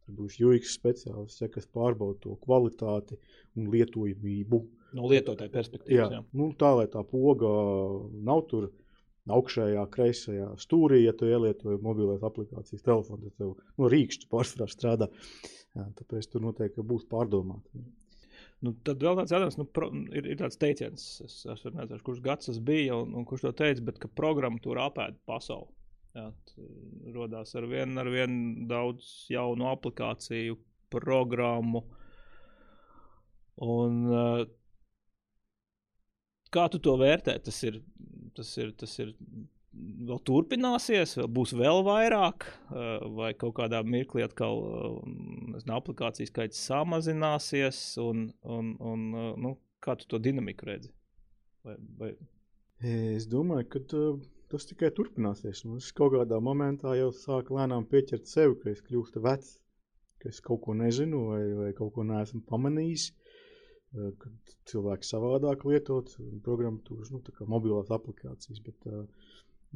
tur 0.06 0.18
būs 0.24 0.40
UX 0.42 0.76
speciālists, 0.80 1.44
ja, 1.44 1.52
kas 1.54 1.70
pārbauda 1.70 2.20
to 2.26 2.36
kvalitāti 2.44 3.20
un 3.58 3.72
lietojamību. 3.74 4.64
No 4.98 5.10
lietotāja 5.10 5.54
perspektīvas. 5.54 5.94
Jā, 5.94 6.12
jā. 6.18 6.26
Nu, 6.34 6.52
tā 6.58 6.74
lai 6.80 6.88
tā 6.90 7.06
poga 7.06 7.50
nav 8.26 8.48
tur 8.50 8.72
augšējā, 9.30 9.86
kreisajā 9.94 10.50
stūrī, 10.62 11.04
ja 11.04 11.14
tu 11.18 11.30
ielietoji 11.30 11.82
mobilās 11.84 12.24
aplikācijas 12.26 12.86
telefonu, 12.86 13.30
tad 13.30 13.42
tev 13.42 13.52
nu, 13.78 13.90
rīkšķi 13.94 14.30
pārsvarā 14.32 14.70
strādā. 14.72 15.10
Jā, 15.78 15.86
tāpēc 16.00 16.28
tur 16.32 16.44
noteikti 16.44 16.86
būs 16.86 17.06
pārdomāti. 17.10 17.84
Nu, 18.66 18.74
tad 18.84 19.04
vēl 19.04 19.16
tāds 19.20 19.32
jautājums, 19.32 19.58
nu, 19.60 19.66
pro, 19.78 19.88
ir, 20.12 20.26
ir 20.34 20.40
tāds 20.40 20.60
teiciens, 20.60 21.04
es, 21.24 21.36
es 21.48 21.66
nezinu, 21.66 22.00
kurš 22.04 22.24
gads 22.26 22.50
tas 22.50 22.58
bija 22.64 22.98
un, 23.00 23.14
un 23.16 23.28
kurš 23.28 23.46
to 23.46 23.52
teica, 23.62 23.86
bet 23.88 24.02
ka 24.02 24.12
programmatūra 24.20 24.90
apēda 24.90 25.20
pasauli. 25.30 25.72
Jā, 26.18 26.26
rodās 27.14 27.54
ar 27.56 27.68
vienu, 27.70 27.94
ar 28.02 28.10
vienu 28.12 28.66
daudz 28.68 29.30
jaunu 29.32 29.70
aplikāciju, 29.70 30.58
programmu. 30.92 31.84
Un, 33.62 34.02
kā 36.50 36.66
tu 36.74 36.82
to 36.84 36.98
vērtē? 37.00 37.38
Tas 37.46 37.62
ir 37.70 37.78
tas 38.40 38.58
ir, 38.58 38.74
tas 38.80 38.94
ir 39.00 39.14
vēl 39.74 40.20
turpināsies, 40.26 41.16
vēl 41.20 41.30
būs 41.36 41.54
vēl 41.58 41.84
vairāk, 41.88 42.48
vai 43.18 43.32
kaut 43.40 43.56
kādā 43.60 43.82
mirklī 43.86 44.26
atkal 44.26 44.64
nezinu, 45.06 45.76
aplikācijas 45.78 46.32
skaits 46.32 46.64
samazināsies. 46.70 47.80
Un, 48.04 48.30
un, 48.44 48.74
un, 48.80 49.06
nu, 49.46 49.54
kā 49.84 49.96
tu 50.00 50.10
to 50.10 50.22
dinamiku 50.22 50.72
redzi? 50.72 50.92
Vai, 51.66 51.78
vai... 52.02 52.12
Es 52.90 53.26
domāju, 53.28 53.68
ka 53.74 53.82
tas 54.50 54.68
tikai 54.70 54.94
turpināsies. 54.96 55.66
Nu, 55.68 55.78
es 55.84 55.92
kaut 55.96 56.16
kādā 56.16 56.40
momentā 56.44 56.96
jau 56.96 57.10
sāku 57.16 57.58
lēnām 57.60 57.90
pieķert 57.92 58.30
sevi, 58.32 58.56
ka 58.62 58.72
es 58.72 58.84
kļūstu 58.86 59.24
vecs, 59.26 59.58
ka 60.24 60.32
es 60.32 60.40
kaut 60.44 60.64
ko 60.64 60.76
nezinu 60.80 61.26
vai, 61.34 61.44
vai 61.60 61.74
kaut 61.76 61.92
ko 61.98 62.08
neesmu 62.08 62.46
pamanījis. 62.48 63.10
Uh, 63.10 63.40
kad 63.92 64.54
cilvēki 64.70 65.08
savādāk 65.08 65.64
lietot 65.66 66.12
programmatūras, 66.46 67.10
nu, 67.14 67.22
tā 67.26 67.34
kā 67.36 67.48
mobilās 67.50 67.90
aplikācijas. 67.94 68.62
Bet, 68.66 68.90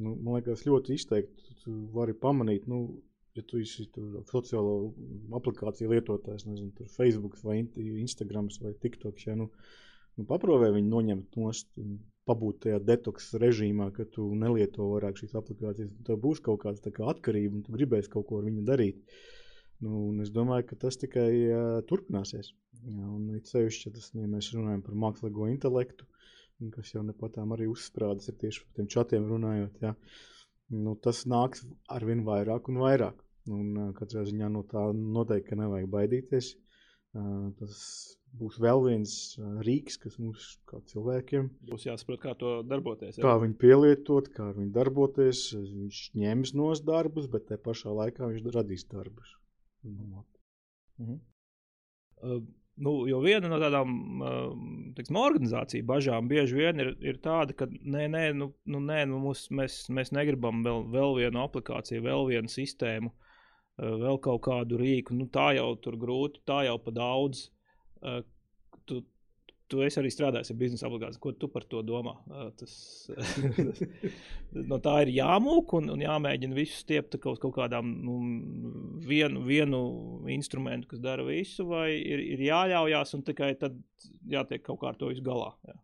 nu, 0.02 0.14
man 0.16 0.38
liekas, 0.38 0.64
ļoti 0.68 0.96
izteikti 0.98 1.58
tu 1.62 1.74
vari 1.94 2.14
pamanīt, 2.18 2.66
nu, 2.70 2.80
ja 3.34 3.42
tu 3.46 3.60
esi 3.62 3.86
sociālo 4.30 4.74
aplikāciju 5.38 5.92
lietotājs, 5.92 6.46
nezinu, 6.48 6.72
tur 6.78 6.90
Facebook 6.90 7.36
vai 7.42 7.60
Instagram 8.02 8.50
vai 8.62 8.74
TikTok, 8.82 9.22
ja, 9.26 9.36
nu, 9.38 9.48
nu, 10.18 10.26
paprovē 10.30 10.70
viņu 10.74 10.90
noņemt 10.90 11.38
nost 11.42 11.70
pabūt 12.28 12.64
tajā 12.64 12.80
detoks 12.80 13.32
režīmā, 13.40 13.90
ka 13.96 14.06
tu 14.08 14.26
nelieto 14.38 14.86
vairāk 14.94 15.18
šīs 15.20 15.34
aplikācijas, 15.40 15.92
tad 16.06 16.22
būs 16.22 16.40
kaut 16.44 16.62
kāda 16.64 16.92
kā 16.94 17.08
atkarība 17.12 17.58
un 17.58 17.64
tu 17.66 17.74
gribēsi 17.74 18.12
kaut 18.12 18.28
ko 18.30 18.40
ar 18.40 18.48
viņu 18.48 18.64
darīt. 18.68 19.02
Nu, 19.84 20.06
es 20.22 20.30
domāju, 20.32 20.68
ka 20.70 20.78
tas 20.86 20.96
tikai 20.96 21.28
uh, 21.44 21.80
turpināsies. 21.88 22.54
Jā, 22.84 23.08
un 23.10 23.34
it 23.36 23.50
sevišķi, 23.50 23.92
tas, 23.96 24.06
ja 24.16 24.28
mēs 24.30 24.52
runājam 24.54 24.84
par 24.86 24.96
mākslīgo 25.02 25.48
intelektu, 25.50 26.06
kas 26.74 26.94
jau 26.94 27.02
nepatām 27.04 27.52
arī 27.56 27.68
uzsprādas 27.70 28.30
ir 28.30 28.38
tieši 28.40 28.64
par 28.64 28.78
tiem 28.78 28.88
čatiem 28.94 29.28
runājot, 29.28 29.78
jā, 29.82 29.94
nu, 30.72 30.96
tas 31.04 31.24
nāks 31.30 31.64
arvien 31.92 32.24
vairāk 32.26 32.70
un 32.72 32.80
vairāk. 32.84 33.20
Un 33.52 33.92
katrā 33.98 34.22
ziņā 34.24 34.48
no 34.48 34.62
tā 34.64 34.86
noteikti 34.96 35.58
nevajag 35.60 35.88
baidīties. 35.92 36.54
Tas 37.58 37.80
būs 38.40 38.56
vēl 38.62 38.80
viens 38.86 39.12
rīks, 39.66 39.98
kas 40.02 40.16
mums 40.18 40.46
kā 40.70 40.80
cilvēkiem 40.90 41.50
būs 41.68 41.84
jāsaprot, 41.86 42.22
kā 42.22 42.32
to 42.40 42.54
darboties. 42.66 43.18
Jā. 43.18 43.26
Kā 43.26 43.36
viņu 43.42 43.58
pielietot, 43.60 44.30
kā 44.34 44.48
viņu 44.56 44.72
darboties. 44.74 45.44
Viņš 45.54 46.00
ņems 46.22 46.54
nos 46.58 46.82
darbus, 46.88 47.28
bet 47.30 47.46
te 47.50 47.60
pašā 47.60 47.94
laikā 48.00 48.32
viņš 48.32 48.50
radīs 48.56 48.88
darbus. 48.90 49.36
Nu, 49.84 50.24
mhm. 51.04 51.20
Uh, 52.24 52.40
nu, 52.76 52.94
jo 53.08 53.20
viena 53.22 53.50
no 53.50 53.58
tādām 53.62 53.94
uh, 54.22 54.38
teiksim, 54.96 55.18
organizāciju 55.20 55.86
bažām 55.86 56.28
bieži 56.30 56.58
vien 56.58 56.82
ir, 56.82 56.92
ir 57.04 57.20
tāda, 57.22 57.56
ka 57.56 57.68
nē, 57.70 58.08
nē, 58.10 58.24
nu, 58.38 58.50
nu, 58.66 58.82
nē 58.82 59.04
nu, 59.10 59.20
mūs, 59.22 59.46
mēs, 59.54 59.84
mēs 59.94 60.14
negribam 60.16 60.64
vēl, 60.66 60.86
vēl 60.94 61.18
vienu 61.20 61.44
aplikāciju, 61.44 62.04
vēl 62.06 62.28
vienu 62.32 62.50
sistēmu, 62.50 63.12
uh, 63.14 63.96
vēl 64.04 64.20
kaut 64.24 64.44
kādu 64.48 64.80
rīku. 64.80 65.16
Nu, 65.18 65.28
tā 65.32 65.52
jau 65.58 65.70
tur 65.84 65.98
grūti, 66.00 66.42
tā 66.48 66.64
jau 66.68 66.78
pa 66.82 66.94
daudz. 66.94 67.48
Tu, 69.74 69.80
esi 69.82 69.98
arī 69.98 70.10
strādājis 70.12 70.52
ar 70.52 70.58
biznesa 70.60 70.86
aplikāciju. 70.86 71.20
Ko 71.24 71.32
tu 71.34 71.48
par 71.50 71.64
to 71.66 71.80
domā? 71.82 72.12
Tas, 72.60 72.74
no 74.54 74.78
tā 74.84 75.00
ir 75.02 75.10
jāmūk 75.16 75.74
un, 75.80 75.90
un 75.96 76.04
jāmēģina 76.04 76.54
visu 76.54 76.78
stiept 76.78 77.18
kaut, 77.18 77.40
kaut 77.42 77.56
kādām 77.56 77.90
nu, 78.06 78.18
vienu, 79.02 79.42
vienu 79.48 79.80
instrumentu, 80.30 80.92
kas 80.92 81.02
dara 81.02 81.26
visu, 81.26 81.66
vai 81.72 81.88
ir, 81.96 82.22
ir 82.36 82.46
jāļaujās 82.46 83.16
un 83.18 83.26
tikai 83.26 83.50
tad 83.58 83.80
jātiek 84.30 84.62
kaut 84.62 84.78
kā 84.84 84.92
ar 84.92 85.00
to 85.00 85.10
visu 85.10 85.26
galā. 85.26 85.50
Jā. 85.66 85.76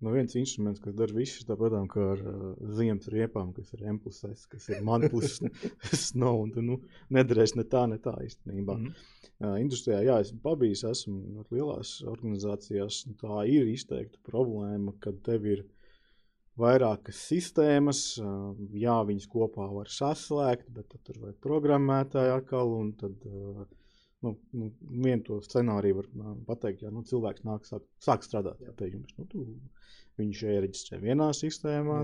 Nu, 0.00 0.14
viens 0.14 0.32
instruments, 0.40 0.80
kas 0.80 0.94
dara 0.96 1.12
visu 1.12 1.42
tāpat 1.44 1.74
kā 1.92 2.04
ar 2.14 2.20
uh, 2.24 2.44
ziemas 2.78 3.08
riepām, 3.12 3.50
kas 3.52 3.74
ir 3.76 3.82
impulsēs, 3.90 4.46
kas 4.48 4.70
ir 4.72 4.78
manpuses, 4.86 5.42
tas 5.90 6.06
nav, 6.16 6.38
un 6.40 6.54
tu 6.54 6.64
nu, 6.64 6.78
nedarēsi 7.12 7.58
ne 7.58 7.66
tā, 7.68 7.82
ne 7.90 7.98
tā 8.00 8.14
īstenībā. 8.24 8.78
Mm 8.78 8.86
-hmm. 8.86 9.10
uh, 9.44 9.58
industrijā, 9.60 9.98
jā, 10.06 10.16
esmu 10.24 10.40
pabijis, 10.46 10.86
esmu 10.88 11.18
ļoti 11.36 11.58
lielās 11.58 11.92
organizācijās, 12.14 13.02
un 13.10 13.18
tā 13.20 13.44
ir 13.52 13.68
izteikta 13.68 14.18
problēma, 14.24 14.96
kad 15.04 15.20
tev 15.26 15.44
ir 15.46 15.66
vairākas 16.56 17.20
sistēmas, 17.28 18.00
uh, 18.24 18.56
jā, 18.72 18.96
viņas 19.04 19.28
kopā 19.28 19.68
var 19.74 19.92
saslēgt, 19.92 20.72
bet 20.72 20.88
tad 20.88 21.04
tur 21.04 21.20
vajag 21.26 21.36
programmētāju 21.44 22.38
atkal, 22.40 22.72
un 22.72 22.92
tad, 23.04 23.20
uh, 23.28 23.68
nu, 24.24 24.34
nu, 24.56 24.70
vienu 25.04 25.24
to 25.26 25.38
scenāriju 25.44 26.00
var 26.00 26.08
pateikt, 26.48 26.84
ja 26.84 26.92
nu, 26.94 27.04
cilvēks 27.08 27.46
nāk, 27.48 27.68
sāk, 27.68 27.86
sāk 28.04 28.26
strādāt 28.26 28.60
jā, 28.64 28.74
jums. 28.92 29.14
Nu, 29.18 29.28
tu, 29.30 29.46
Viņš 30.20 30.40
iereģistrē 30.52 30.98
vienā 31.00 31.30
sistēmā, 31.36 32.00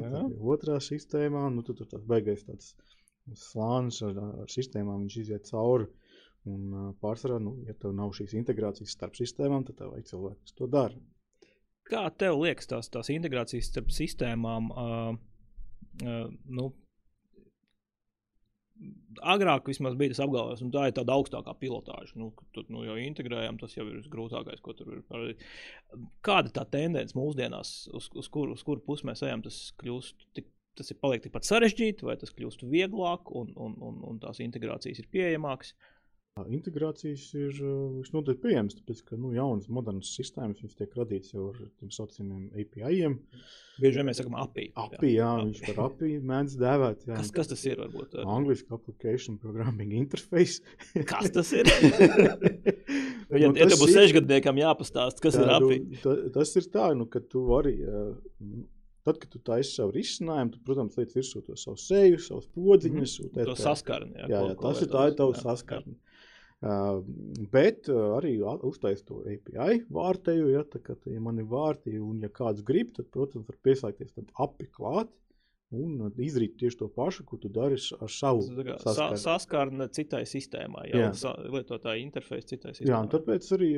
otrā 0.55 0.79
sistēmā. 0.81 1.43
Nu, 1.53 1.65
tad 1.67 1.81
tur 1.81 1.89
tas 1.91 2.05
beigās 2.09 2.47
tāds 2.47 2.71
slānis 3.37 3.99
ar, 4.07 4.17
ar 4.45 4.53
sistēmām, 4.53 5.03
viņš 5.05 5.17
iziet 5.21 5.51
cauri. 5.51 5.89
Un 6.47 6.95
pārsvarā, 7.03 7.41
nu, 7.43 7.57
ja 7.67 7.75
tev 7.75 7.95
nav 7.99 8.13
šīs 8.15 8.37
integrācijas 8.39 8.95
starp 8.95 9.19
sistēmām, 9.19 9.67
tad 9.67 9.81
tev 9.81 9.93
vajag 9.97 10.11
cilvēku, 10.13 10.41
kas 10.47 10.57
to 10.61 10.69
dara. 10.71 11.01
Kā 11.91 12.05
tev 12.19 12.39
liekas, 12.39 12.69
tās, 12.71 12.89
tās 12.95 13.11
integrācijas 13.15 13.71
starp 13.73 13.91
sistēmām, 13.95 14.71
uh, 14.71 15.11
uh, 16.07 16.23
nu, 16.59 16.69
agrāk 19.35 19.71
vismaz 19.71 19.97
bija 19.99 20.13
tas 20.13 20.23
apgalvojums, 20.25 20.65
un 20.67 20.73
tā 20.75 20.87
ir 20.89 20.97
tāda 20.97 21.17
augstākā 21.17 21.55
pilotāža. 21.61 22.17
Nu, 22.21 22.31
tur 22.55 22.67
nu, 22.73 22.83
jau 22.87 22.97
integrējām, 23.01 23.61
tas 23.61 23.77
jau 23.77 23.87
ir 23.89 24.03
grūtākais, 24.13 24.61
ko 24.65 24.75
tur 24.77 24.93
ir 24.99 25.05
parādīt. 25.09 25.47
Kāda 26.27 26.53
tā 26.59 26.67
tendence 26.77 27.17
mūsdienās, 27.17 27.73
uz, 27.97 28.11
uz 28.13 28.31
kuru 28.33 28.59
kur 28.67 28.83
pusi 28.85 29.09
mēs 29.09 29.25
ejam, 29.27 29.45
tas 29.47 29.71
kļūst 29.83 30.31
tik. 30.37 30.53
Tas 30.77 30.93
ir 30.93 30.99
paliek 31.01 31.23
tikpat 31.25 31.47
sarežģīti, 31.49 32.05
vai 32.05 32.19
tas 32.21 32.35
kļūst 32.37 32.67
vieglāk, 32.69 33.31
un, 33.33 33.49
un, 33.57 33.79
un, 33.81 33.95
un 34.11 34.19
tās 34.21 34.43
integrācijas 34.45 34.99
ir 35.01 35.07
pieejamākas. 35.09 35.71
Uh, 35.73 35.96
Integrācijas 36.45 37.31
ir 37.33 37.55
visnotaļ 38.03 38.35
pieejamas, 38.43 38.75
tāpēc, 38.77 38.99
ka 39.09 39.17
nu, 39.17 39.31
jaunas, 39.33 39.71
modernas 39.73 40.11
sistēmas 40.19 40.75
tiek 40.77 40.93
radītas 40.93 41.33
jau 41.33 41.47
ar 41.49 41.63
tādiem 41.63 41.93
saucamiem 41.97 42.43
API. 42.53 43.07
Bieži 43.81 44.03
vien 44.03 44.09
mēs 44.11 44.21
sakām 44.21 44.37
API. 44.43 44.67
API, 44.77 45.15
jā, 45.15 45.31
jā 45.31 45.31
viņš 45.47 45.63
par 45.71 45.81
API 45.87 46.11
mēdz 46.29 46.59
dēvēt. 46.61 47.07
Jā. 47.09 47.17
Kas, 47.23 47.33
kas 47.39 47.49
tas 47.55 47.65
ir? 47.65 47.81
Varbūt? 47.81 48.19
Angliski 48.21 48.69
Application 48.77 49.41
Programming 49.41 49.97
Interface. 49.97 50.61
kas 51.09 51.33
tas 51.33 51.55
ir? 51.57 51.73
ja 53.41 53.49
nu, 53.49 53.57
ja 53.57 53.71
tev 53.73 53.81
būs 53.81 53.97
sešgadniekam 53.97 54.61
jāpastāst, 54.61 55.25
kas 55.25 55.41
jā, 55.41 55.47
ir 55.47 55.57
API. 55.57 55.83
Nu, 55.89 56.01
ta, 56.05 56.17
tas 56.37 56.53
ir 56.61 56.69
tā, 56.69 56.91
nu, 57.01 57.09
ka 57.09 57.25
tu 57.25 57.49
vari. 57.49 57.79
Tad, 59.07 59.23
kad 59.23 59.31
tu 59.31 59.39
taisi 59.47 59.71
savu 59.71 59.95
risinājumu, 59.95 60.53
tu, 60.53 60.61
protams, 60.67 60.97
liec 60.99 61.13
virsū 61.15 61.41
to 61.47 61.57
savu 61.57 61.79
seju, 61.79 62.19
savus 62.21 62.49
podziņus. 62.53 63.21
Mm 63.23 63.29
-hmm. 63.31 63.49
To 63.49 63.55
saskarni. 63.57 64.19
Jā, 64.19 64.29
jā, 64.35 64.41
jā 64.51 64.57
tas 64.61 64.83
ir 64.83 64.91
tā, 64.91 65.05
ir 65.09 65.17
tavs 65.17 65.45
saskarni. 65.47 65.97
Bet 67.53 67.91
arī 67.93 68.39
uztaisīt 68.45 69.07
to 69.09 69.21
API 69.27 69.83
vārtēju. 69.93 70.49
Ja, 70.55 70.65
tā, 70.69 70.81
ka, 70.85 70.97
ja 71.11 71.21
man 71.23 71.43
ir 71.43 71.49
vārti, 71.51 71.99
un 72.01 72.23
ja 72.25 72.33
kāds 72.33 72.65
grib, 72.67 72.95
tad, 72.97 73.11
protams, 73.15 73.47
var 73.49 73.61
pieslēgties 73.67 74.17
tam 74.17 74.29
api 74.47 74.69
klāt. 74.73 75.13
Un 75.75 76.13
izdarīt 76.23 76.53
tieši 76.61 76.79
to 76.79 76.87
pašu, 76.95 77.25
ko 77.27 77.41
tu 77.43 77.49
dari 77.51 77.75
ar 77.75 78.11
savu 78.15 78.45
saskarni. 78.47 79.19
Saskarne 79.19 79.89
citai 79.91 80.21
sistēmai, 80.31 80.85
jau 80.93 81.01
jā. 81.09 81.33
lietotāja 81.51 81.99
interfeisu 81.99 82.53
citai 82.53 82.71
sistēmai. 82.77 82.93
Jā, 82.93 83.01
tāpēc 83.11 83.49
arī 83.57 83.71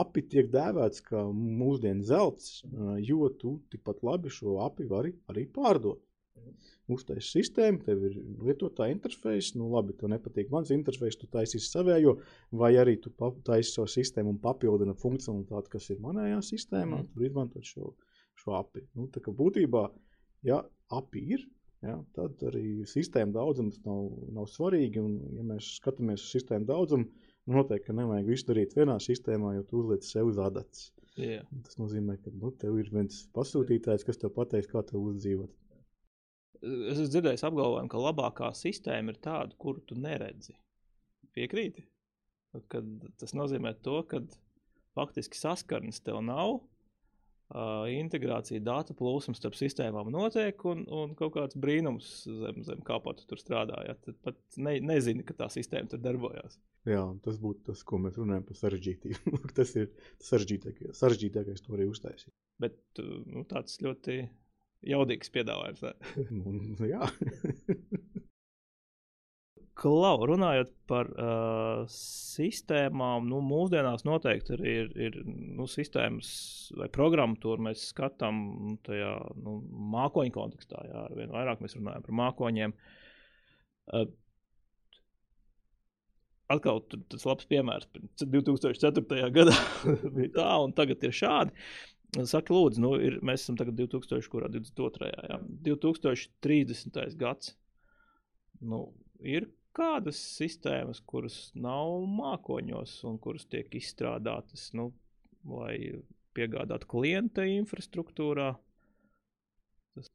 api 0.00 0.24
tiek 0.32 0.48
dēvēts 0.54 1.04
kā 1.04 1.26
mūsdienu 1.36 2.08
zelts, 2.08 2.62
jo 3.04 3.28
tu 3.36 3.58
tikpat 3.68 4.00
labi 4.08 4.32
šo 4.32 4.56
api 4.64 4.88
vari 4.88 5.12
arī 5.28 5.44
pārdot 5.52 6.00
uztaisīt 6.92 7.26
sistēmu, 7.26 7.82
tev 7.86 8.04
ir 8.08 8.16
lietotāja 8.46 8.94
interfejs, 8.94 9.52
nu 9.58 9.68
labi, 9.72 9.96
tev 9.98 10.12
nepatīk 10.12 10.52
mans 10.52 10.70
interfejs, 10.74 11.18
tu 11.20 11.28
taisīsi 11.32 11.70
savējo, 11.72 12.16
vai 12.60 12.72
arī 12.80 12.96
tu 13.02 13.12
taisīsi 13.16 13.74
savu 13.74 13.90
sistēmu 13.90 14.34
un 14.34 14.40
papildina 14.42 14.94
funkcionalitāti, 14.98 15.72
kas 15.72 15.90
ir 15.94 16.02
manējā 16.04 16.40
sistēmā, 16.46 17.02
mm. 17.02 17.10
tur 17.12 17.26
izmantot 17.26 17.66
šo, 17.66 17.92
šo 18.38 18.56
API. 18.60 18.86
Nu, 18.98 19.08
tā 19.12 19.22
kā 19.24 19.34
būtībā, 19.34 19.86
ja 20.46 20.62
API 20.94 21.24
ir, 21.36 21.46
ja, 21.86 21.98
tad 22.16 22.42
arī 22.50 22.86
sistēma 22.88 23.34
daudzums 23.34 23.80
nav, 23.86 24.12
nav 24.36 24.50
svarīgi, 24.52 25.02
un 25.02 25.38
ja 25.38 25.46
mēs 25.46 25.76
skatāmies 25.80 26.22
uz 26.22 26.36
sistēmu 26.38 26.70
daudzumu, 26.70 27.10
noteikti, 27.50 27.94
nevajag 27.94 28.30
visu 28.30 28.48
darīt 28.48 28.78
vienā 28.78 28.98
sistēmā, 29.02 29.56
jo 29.58 29.66
tu 29.66 29.82
uzliec 29.82 30.06
sev 30.06 30.32
uz 30.32 30.40
adatas. 30.42 30.90
Yeah. 31.16 31.46
Tas 31.64 31.78
nozīmē, 31.80 32.18
ka 32.20 32.30
nu, 32.34 32.50
tev 32.60 32.76
ir 32.80 32.90
viens 32.92 33.22
pasūtītājs, 33.36 34.04
kas 34.04 34.18
tev 34.20 34.34
pateiks, 34.36 34.68
kā 34.68 34.82
tev 34.84 35.06
uzdzīvot. 35.12 35.52
Es 36.66 36.96
esmu 36.98 37.10
dzirdējis 37.12 37.44
apgalvojumu, 37.46 37.90
ka 37.92 38.02
labākā 38.02 38.52
sistēma 38.56 39.12
ir 39.12 39.20
tāda, 39.22 39.56
kuru 39.60 39.82
tu 39.86 39.98
neredzi. 39.98 40.56
Piekrīti? 41.36 41.84
Kad 42.72 42.88
tas 43.20 43.34
nozīmē 43.36 43.74
to, 43.84 44.00
ka 44.08 44.22
faktiski 44.96 45.38
saskarnes 45.38 46.00
tev 46.04 46.22
nav, 46.24 46.56
uh, 47.52 47.84
integrācija 47.92 48.62
datu 48.64 48.96
plūsmas 48.96 49.40
starp 49.40 49.58
sistēmām 49.58 50.08
notiek, 50.14 50.62
un, 50.68 50.84
un 50.88 51.12
kaut 51.18 51.34
kāds 51.36 51.58
brīnums 51.60 52.08
zem, 52.24 52.62
zem 52.66 52.80
kāpata 52.86 53.26
tur 53.28 53.40
strādā. 53.42 53.82
Ja? 53.88 53.96
Tad 54.06 54.18
pat 54.24 54.40
ne, 54.56 54.78
nezini, 54.80 55.26
ka 55.26 55.36
tā 55.36 55.50
sistēma 55.52 55.92
tur 55.92 56.02
darbojas. 56.02 56.58
Jā, 56.86 57.02
tas 57.24 57.38
būtu 57.42 57.66
tas, 57.72 57.82
ko 57.86 57.98
mēs 58.02 58.18
runājam 58.20 58.46
par 58.48 58.58
sarežģītību. 58.60 59.42
tas 59.58 59.74
ir 59.76 59.92
sarežģītākais, 60.24 60.96
sarežģītākais 61.00 61.64
to 61.66 61.76
arī 61.76 61.88
uztaisīt. 61.90 62.34
Bet 62.62 62.80
nu, 63.02 63.44
tāds 63.50 63.80
ļoti 63.84 64.20
jaudīgs 64.86 65.32
piedāvājums. 65.34 65.84
Nu, 66.36 66.88
jā. 66.88 67.06
Klau, 69.76 70.22
runājot 70.24 70.70
par 70.88 71.10
uh, 71.20 71.82
sistēmām, 71.92 73.26
nu, 73.28 73.42
mūsdienās 73.44 74.06
noteikti 74.08 74.54
ir, 74.56 74.62
ir, 74.70 74.86
ir 75.08 75.18
nu, 75.26 75.66
sistēmas 75.68 76.30
vai 76.80 76.88
programmatūra. 76.92 77.66
Mēs 77.66 77.90
skatām 77.90 78.38
nu, 78.70 78.76
tajā 78.86 79.10
nu, 79.36 79.58
mākoņu 79.92 80.32
kontekstā. 80.32 80.80
Jā, 80.88 81.02
ar 81.10 81.18
vien 81.18 81.34
vairāk 81.34 81.60
mēs 81.60 81.76
runājam 81.76 82.06
par 82.06 82.16
mākoņiem. 82.22 82.72
Uh, 83.92 84.08
atkal 86.52 86.80
tas 87.10 87.26
labs 87.28 87.48
piemērs. 87.50 87.88
2004. 88.22 89.28
gadā 89.34 89.56
bija 90.16 90.32
tā, 90.38 90.48
un 90.64 90.74
tagad 90.76 91.04
ir 91.04 91.14
šādi. 91.20 91.68
Saka, 92.14 92.54
lūdzu, 92.54 92.80
nu, 92.80 92.92
ir, 93.02 93.18
mēs 93.26 93.44
esam 93.44 93.58
tagad 93.58 93.76
2022. 93.80 95.08
Jā, 95.10 95.38
2030. 95.66 97.00
gads. 97.20 97.52
Nu, 98.64 98.86
ir 99.20 99.50
kādas 99.76 100.20
sistēmas, 100.38 101.02
kuras 101.04 101.50
nav 101.58 102.06
mākoņos 102.08 102.94
un 103.10 103.18
kuras 103.20 103.44
tiek 103.50 103.74
izstrādātas, 103.76 104.70
nu, 104.78 104.90
lai 105.50 105.76
piegādātu 106.36 106.88
klienta 106.88 107.44
infrastruktūrā? 107.48 108.54
Tas... 109.96 110.08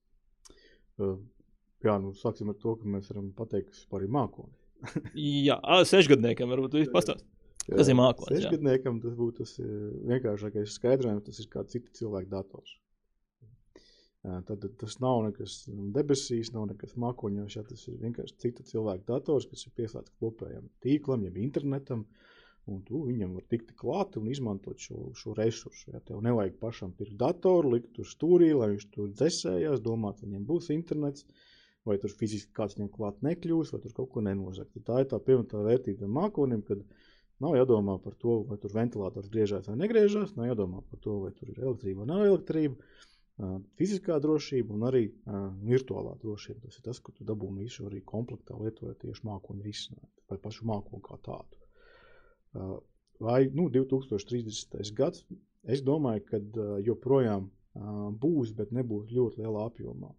Jā, 1.81 1.97
nu, 2.01 2.15
sāksim 2.17 2.49
ar 2.53 2.57
to, 2.61 2.75
ka 2.77 2.89
mēs 2.95 3.11
varam 3.13 3.29
pateikt, 3.37 3.75
kas 3.75 4.01
ir 4.01 4.09
mākoni. 4.13 4.57
jā, 5.47 5.59
sešgadniekam 5.85 6.49
varbūt 6.53 6.79
jūs 6.79 6.91
pastāstīt. 6.93 7.27
Tas 7.67 7.89
ir 7.91 7.97
mākslinieks. 7.99 8.45
Sešgadniekam 8.47 9.01
tas 9.03 9.17
būtu 9.17 9.43
tas 9.43 9.57
vienkāršākais 10.11 10.77
skaidrojums, 10.79 11.25
tas 11.27 11.41
ir 11.43 11.49
kā 11.51 11.65
cita 11.69 11.93
cilvēka 11.99 12.31
dators. 12.31 12.77
Tad 14.21 14.65
tas 14.77 14.99
nav 15.01 15.23
nekas 15.25 15.63
debesīs, 15.95 16.51
nav 16.53 16.67
nekas 16.69 16.93
mākoņos. 17.01 17.55
Ja, 17.57 17.63
tas 17.65 17.87
ir 17.89 17.95
vienkārši 18.03 18.37
cita 18.43 18.65
cilvēka 18.67 19.07
dators, 19.07 19.47
kas 19.49 19.65
ir 19.65 19.73
pieslēgts 19.79 20.13
kopējam 20.21 20.67
tīklam, 20.85 21.25
jeb 21.25 21.39
internetam. 21.41 22.05
Un 22.69 22.83
tu 22.85 22.99
viņam 23.07 23.31
var 23.39 23.45
tikt 23.49 23.71
klāt 23.73 24.19
un 24.19 24.27
izmantot 24.29 24.77
šo, 24.77 25.07
šo 25.17 25.33
resursu. 25.33 25.95
Ja 25.95 26.01
tev 26.05 26.19
nevajag 26.21 26.59
pašam 26.61 26.91
pirkt 26.93 27.17
datoru, 27.17 27.71
likt 27.73 27.95
tur 27.95 28.05
stūrī, 28.05 28.51
lai 28.53 28.75
viņš 28.75 28.85
tur 28.93 29.09
dzēsējās, 29.15 29.81
domāt, 29.81 30.21
viņam 30.21 30.43
būs 30.45 30.69
internets, 30.75 31.25
vai 31.89 31.97
tur 31.97 32.13
fiziski 32.13 32.53
kāds 32.53 32.77
viņam 32.77 32.91
klāt 32.93 33.25
nekļūs, 33.25 33.73
vai 33.73 33.81
tur 33.81 33.95
kaut 33.97 34.11
ko 34.13 34.21
nenozagt. 34.27 34.77
Tā 34.85 35.01
ir 35.01 35.09
tā 35.09 35.17
pievienotā 35.17 35.63
vērtība 35.65 36.05
mākonim, 36.19 36.61
kad 36.67 36.85
Nav 37.41 37.55
jādomā 37.57 37.97
par 38.03 38.13
to, 38.21 38.41
vai 38.49 38.57
tur 38.61 38.73
ventilators 38.75 39.29
griežās 39.33 39.69
vai 39.69 39.77
negriežās. 39.81 40.35
Nav 40.37 40.51
jādomā 40.51 40.83
par 40.91 41.01
to, 41.01 41.17
vai 41.25 41.31
tur 41.37 41.49
ir 41.49 41.61
elektrība 41.63 42.03
vai 42.03 42.11
nav 42.11 42.25
elektrība. 42.27 42.91
Fiziskā 43.79 44.19
drošība 44.21 44.75
un 44.75 44.85
arī 44.85 45.03
virtuālā 45.65 46.13
drošība. 46.21 46.67
Tas 46.67 46.77
ir 46.77 46.85
tas, 46.85 46.99
ko 47.01 47.13
tu 47.15 47.25
dabūji 47.25 47.63
visu 47.65 47.87
arī 47.89 48.03
komplektā, 48.05 48.57
lietojot 48.59 48.99
tieši 49.01 49.25
mākoņu 49.25 49.65
risinājumu 49.65 50.11
vai 50.31 50.37
pašu 50.43 50.67
mākoņu 50.69 51.01
kā 51.07 51.17
tādu. 51.25 52.77
Vai 53.21 53.39
nu, 53.53 53.67
2030. 53.73 54.93
gads, 54.97 55.25
es 55.65 55.81
domāju, 55.85 56.23
ka 56.29 56.41
joprojām 56.85 57.49
būs, 58.21 58.53
bet 58.57 58.73
nebūs 58.75 59.11
ļoti 59.13 59.41
lielā 59.41 59.65
apjomā. 59.69 60.11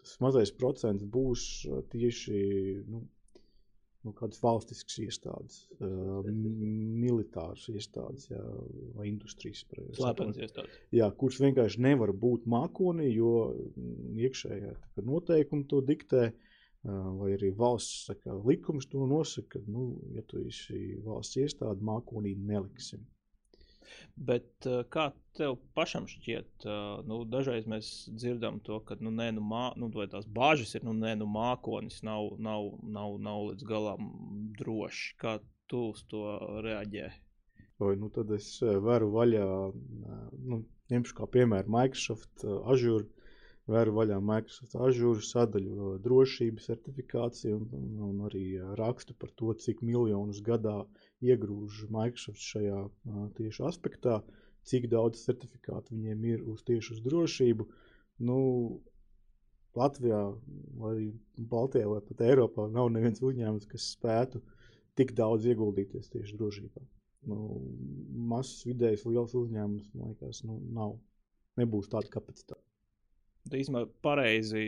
Tas 0.00 0.16
mazais 0.22 0.52
procents 0.54 1.02
būs 1.02 1.44
tieši 1.92 2.40
nu, 2.86 3.02
nu, 4.06 4.14
kādas 4.16 4.40
valstiskas 4.42 5.00
iestādes, 5.02 5.60
uh, 5.80 6.26
militāras 6.30 7.66
iestādes 7.72 8.30
jā, 8.30 8.42
vai 8.96 9.08
industrijas 9.10 9.64
iestādes. 9.64 10.80
Jā, 10.94 11.10
kuras 11.20 11.40
vienkārši 11.42 11.82
nevar 11.88 12.14
būt 12.16 12.46
mākonī, 12.50 13.10
jo 13.14 13.32
iekšējā 14.26 14.76
noteikumi 15.06 15.68
to 15.70 15.82
diktē. 15.84 16.28
Uh, 16.30 16.44
vai 17.18 17.32
arī 17.34 17.50
valsts 17.56 18.04
saka, 18.06 18.36
likums 18.46 18.86
to 18.86 19.08
nosaka, 19.10 19.58
ka, 19.58 19.62
nu, 19.66 19.88
ja 20.14 20.22
tu 20.30 20.38
esi 20.46 20.94
valsts 21.02 21.40
iestāde, 21.42 21.82
mākonī 21.82 22.36
neliksim. 22.38 23.02
Bet 24.16 24.68
uh, 24.68 24.82
kā 24.92 25.10
tev 25.36 25.58
pašam 25.76 26.06
šķiet, 26.10 26.66
uh, 26.66 27.02
nu, 27.08 27.20
dažreiz 27.28 27.68
mēs 27.70 27.90
dzirdam 28.12 28.60
to, 28.66 28.78
ka 28.86 28.96
nu, 29.00 29.12
nē, 29.14 29.30
nu, 29.36 29.44
mā, 29.44 29.66
nu, 29.80 29.90
tās 30.12 30.28
bāžas 30.38 30.74
ir, 30.78 30.86
nu, 30.88 30.94
nē, 30.96 31.16
nu, 31.20 31.28
mākonis 31.30 32.02
nav, 32.06 32.32
nav, 32.38 32.72
nav, 32.82 33.18
nav 33.28 33.50
līdz 33.50 33.68
galam 33.68 34.10
drošs. 34.58 35.12
Kā 35.20 35.38
tu 35.70 35.90
uz 35.92 36.02
to 36.10 36.24
reaģē? 36.64 37.10
Vai, 37.82 37.92
nu, 38.00 38.08
tad 38.12 38.30
es 38.32 38.48
varu 38.62 39.10
vaļā, 39.12 39.46
nu, 40.48 40.62
ņemšu 40.92 41.16
kā 41.18 41.28
piemēru 41.36 41.72
Microsoft 41.76 42.46
Azure. 42.72 43.08
Vēru 43.66 43.96
vaļā 43.96 44.16
Microsoft 44.22 44.76
Azure 44.78 45.24
sadaļu 45.26 45.96
drošības 46.04 46.68
certifikāciju 46.70 47.56
un, 47.58 47.86
un, 48.08 48.20
arī 48.28 48.44
rakstu 48.78 49.16
par 49.18 49.32
to, 49.40 49.50
cik 49.64 49.82
miljonus 49.82 50.38
gadā 50.46 50.76
iegrūž 51.24 51.86
Microsoft 51.92 52.42
šajā 52.42 52.82
tieši 53.38 53.64
aspektā. 53.68 54.20
Cik 54.66 54.88
daudz 54.90 55.22
certifikātu 55.22 55.94
viņiem 55.94 56.24
ir 56.26 56.42
uz 56.50 56.64
tieši 56.66 56.96
uz 56.96 57.02
drošību. 57.04 57.68
Nu, 58.26 58.38
Latvijā 59.76 60.20
vai 60.80 60.96
Baltijā 61.36 61.86
vai 61.90 62.00
pat 62.02 62.24
Eiropā 62.26 62.66
nav 62.72 62.90
neviens 62.94 63.22
uzņēmums, 63.22 63.68
kas 63.70 63.92
spētu 63.94 64.42
tik 64.98 65.12
daudz 65.16 65.46
ieguldīties 65.46 66.10
tieši 66.12 66.38
drošībā. 66.40 66.82
Nu, 67.30 67.60
mazs, 68.30 68.64
vidējs, 68.66 69.04
liels 69.06 69.34
uzņēmums, 69.36 69.90
man 69.94 70.14
liekas, 70.14 70.42
nu, 70.46 70.60
nav. 70.74 70.96
Nebūs 71.56 71.88
tāda 71.88 72.10
kapacitāte. 72.12 72.60
Īsumā, 73.56 73.84
pareizi 74.04 74.62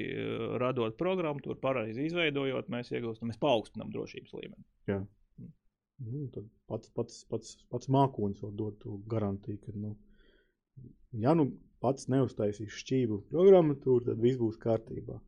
radot 0.63 0.95
programmu, 1.01 1.43
tur 1.45 1.59
pareizi 1.61 2.07
izveidojot, 2.09 2.71
mēs 2.73 2.93
iegūstam, 2.95 3.29
mēs 3.29 3.41
paaugstinām 3.43 3.91
drošības 3.93 4.37
līmeni. 4.39 4.65
Jā. 4.89 5.03
Nu, 5.99 6.27
tad 6.35 6.47
pats, 6.71 6.91
pats, 6.95 7.25
pats, 7.31 7.57
pats 7.73 7.91
mākslinieks 7.91 8.45
var 8.45 8.53
dot 8.61 8.79
to 8.85 8.99
garantiju, 9.11 9.59
ka, 9.65 9.73
nu, 9.75 9.97
ja 11.25 11.35
nu 11.35 11.49
pats 11.83 12.07
neuztaisīs 12.13 12.77
šķību 12.83 13.25
programmatūru, 13.33 14.05
tad 14.07 14.23
viss 14.23 14.39
būs 14.39 14.61
kārtībā. 14.63 15.19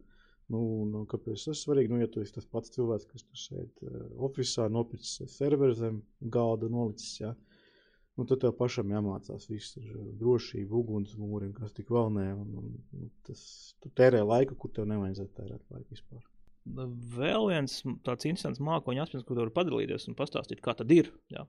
Nu, 0.50 0.60
nu, 0.90 1.04
kāpēc 1.10 1.44
tas 1.44 1.52
ir 1.52 1.58
svarīgi? 1.60 1.92
Nu, 1.92 2.00
ja 2.02 2.08
tu 2.10 2.22
esi 2.22 2.34
tas 2.34 2.46
pats 2.50 2.72
cilvēks, 2.74 3.06
kas 3.10 3.26
tur 3.26 3.38
sēž 3.38 3.84
uh, 3.86 4.00
oficiālā, 4.26 4.70
nopircis 4.74 5.36
serveru 5.36 5.76
zem 5.78 6.00
galda, 6.36 6.70
nolicis, 6.70 7.20
ja, 7.20 7.30
nu, 8.18 8.26
tad 8.26 8.42
tev 8.42 8.56
pašam 8.58 8.90
jāmācās 8.90 9.46
viss 9.50 9.78
ar 9.78 9.92
drošību, 10.22 10.82
ugunsmūriem, 10.82 11.54
kas 11.54 11.74
tik 11.76 11.90
vēl 11.94 12.10
nē. 12.16 12.26
Un, 12.34 12.50
un, 12.62 12.74
un 12.98 13.14
tas, 13.26 13.44
tu 13.82 13.94
tērē 14.02 14.24
laiku, 14.26 14.58
kur 14.58 14.74
tev 14.74 14.90
nevajadzētu 14.90 15.38
tērēt 15.38 15.76
laiku 15.76 15.94
vispār. 15.94 16.26
Vēl 16.64 17.48
viens 17.50 17.80
tāds 18.06 18.28
interesants 18.28 18.60
mākoņu 18.62 19.04
aspekts, 19.04 19.26
ko 19.28 19.38
var 19.38 19.52
padalīties 19.54 20.08
un 20.10 20.18
pastāstīt, 20.18 20.62
kā 20.64 20.74
tad 20.78 20.92
ir. 20.94 21.10
Ja? 21.32 21.46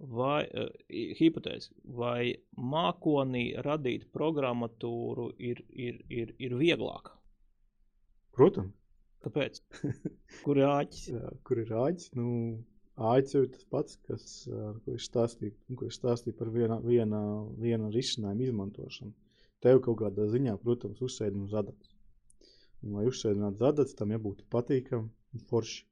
Vai 0.00 0.46
uh, 0.46 0.70
hipotēze, 1.18 1.74
vai 1.84 2.32
mākonī 2.56 3.50
radīt 3.66 4.08
programmatūru 4.14 5.30
ir, 5.36 5.60
ir, 5.68 6.00
ir, 6.08 6.34
ir 6.40 6.56
vieglāk? 6.56 7.12
Protams. 8.36 8.76
Kāpēc? 9.20 9.60
Kur 10.46 10.56
ir 10.56 10.68
āķis? 10.70 11.08
Jā, 11.12 11.30
kur 11.44 11.58
ir 11.60 11.72
āķis? 11.76 12.06
Nu, 12.16 12.28
āķis 13.10 13.36
ir 13.36 13.48
tas 13.52 13.66
pats, 13.74 13.98
kas, 14.08 14.22
ko 14.48 14.94
es 14.96 15.08
stāstīju, 15.10 15.52
ko 15.76 15.88
es 15.90 15.98
stāstīju 16.00 16.38
par 16.38 16.48
viena, 16.54 16.78
viena, 16.80 17.20
viena 17.60 17.90
risinājumu 17.92 18.46
izmantošanu. 18.46 19.12
Tev 19.60 19.82
kaut 19.84 20.00
kādā 20.00 20.24
ziņā, 20.32 20.56
protams, 20.62 21.02
uzsēdināt 21.04 21.52
zadats. 21.52 21.92
Un, 22.80 22.96
lai 22.96 23.06
uzsēdinātu 23.10 23.60
zadats, 23.60 23.96
tam 23.98 24.12
jābūt 24.14 24.44
patīkam 24.52 25.10
un 25.10 25.48
forši. 25.50 25.86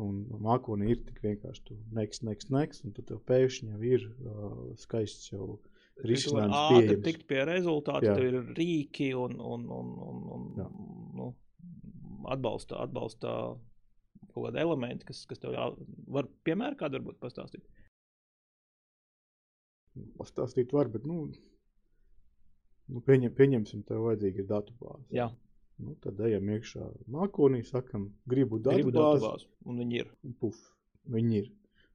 Un 0.00 0.22
mākonī 0.40 0.94
ir 0.94 1.00
tik 1.04 1.18
vienkārši 1.20 1.64
tu 1.66 1.74
neks, 1.92 2.22
neks, 2.24 2.46
neks, 2.48 2.78
un 2.86 2.94
tad 2.96 3.10
pēkšņi 3.28 3.74
jau 3.74 3.80
ir 3.84 4.06
uh, 4.08 4.54
skaists 4.80 5.28
jau 5.28 5.58
risinājums 6.06 6.56
ātri 6.56 6.86
pieejams. 6.86 7.02
tikt 7.04 7.26
pie 7.28 7.42
rezultātu, 7.44 8.08
Jā. 8.08 8.14
tev 8.16 8.28
ir 8.30 8.54
rīki 8.56 9.10
un, 9.18 9.36
un, 9.36 9.66
un, 9.76 9.90
un, 10.06 10.22
un 10.36 10.46
Jā. 10.56 10.68
nu, 11.18 11.26
atbalsta, 12.32 12.80
atbalsta 12.86 13.34
kaut 14.30 14.46
kādi 14.46 14.62
elementi, 14.62 15.06
kas, 15.10 15.24
kas 15.28 15.42
tev 15.42 15.54
jā, 15.56 15.68
var 16.16 16.30
piemēram 16.46 16.78
kādu 16.80 17.00
varbūt 17.00 17.20
pastāstīt. 17.20 17.66
Pastāstīt 20.16 20.72
var, 20.72 20.88
bet, 20.88 21.04
nu, 21.08 21.26
nu 22.88 23.04
pieņem, 23.04 23.34
pieņemsim, 23.36 23.84
tev 23.88 24.06
vajadzīga 24.06 24.44
ir 24.44 24.48
datu 24.48 24.76
bāze. 24.80 25.04
Jā, 25.12 25.28
Nu, 25.80 25.94
tad 26.04 26.20
ejam 26.26 26.48
iekšā 26.52 26.86
mākonī, 27.08 27.62
sakam, 27.64 28.10
gribu 28.28 28.58
datu 28.60 28.92
bāzi. 28.92 29.46
un 29.64 29.80
viņi 29.80 30.00
ir. 30.02 30.10
un 30.26 30.34
Puf, 30.40 30.58
viņi 31.08 31.38
ir. 31.40 31.50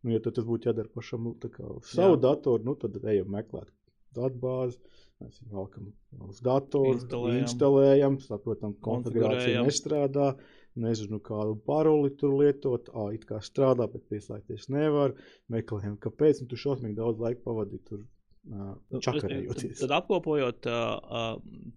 Nu, 0.05 0.13
ja 0.13 0.19
tas 0.25 0.45
būtu 0.45 0.69
jādara 0.69 0.89
pašam 0.93 1.23
nu, 1.29 1.33
kā 1.41 1.65
savu 1.85 2.15
Jā. 2.15 2.21
datoru, 2.27 2.63
nu, 2.65 2.75
tad 2.81 2.97
ejam 3.03 3.29
meklēt 3.33 3.69
datubāzi. 4.15 4.79
Mēs 5.21 5.39
viņu 5.41 5.55
valkam 5.55 5.87
uz 6.27 6.41
datoru, 6.43 6.97
Instalējam. 6.97 7.41
instalējam, 7.45 8.17
saprotam, 8.23 8.73
konfigurācija 8.83 9.63
nestrādā. 9.63 10.33
Nezinu, 10.75 11.21
kādu 11.23 11.55
paroli 11.63 12.09
tur 12.19 12.33
lietot. 12.35 12.89
Ā, 12.91 13.13
it 13.15 13.23
kā 13.29 13.39
strādā, 13.39 13.87
bet 13.91 14.09
pieslēgties 14.11 14.67
nevar. 14.69 15.13
Meklējam, 15.49 15.95
kāpēc. 16.03 16.41
Un 16.43 16.49
tu 16.51 16.59
šausmīgi 16.59 16.97
daudz 16.99 17.21
laika 17.23 17.45
pavadīji 17.45 17.85
tur 17.87 18.03
Nu, 18.45 18.99
čakarējoties. 19.01 19.79
Tad, 19.79 19.89
apkopojot 19.95 20.67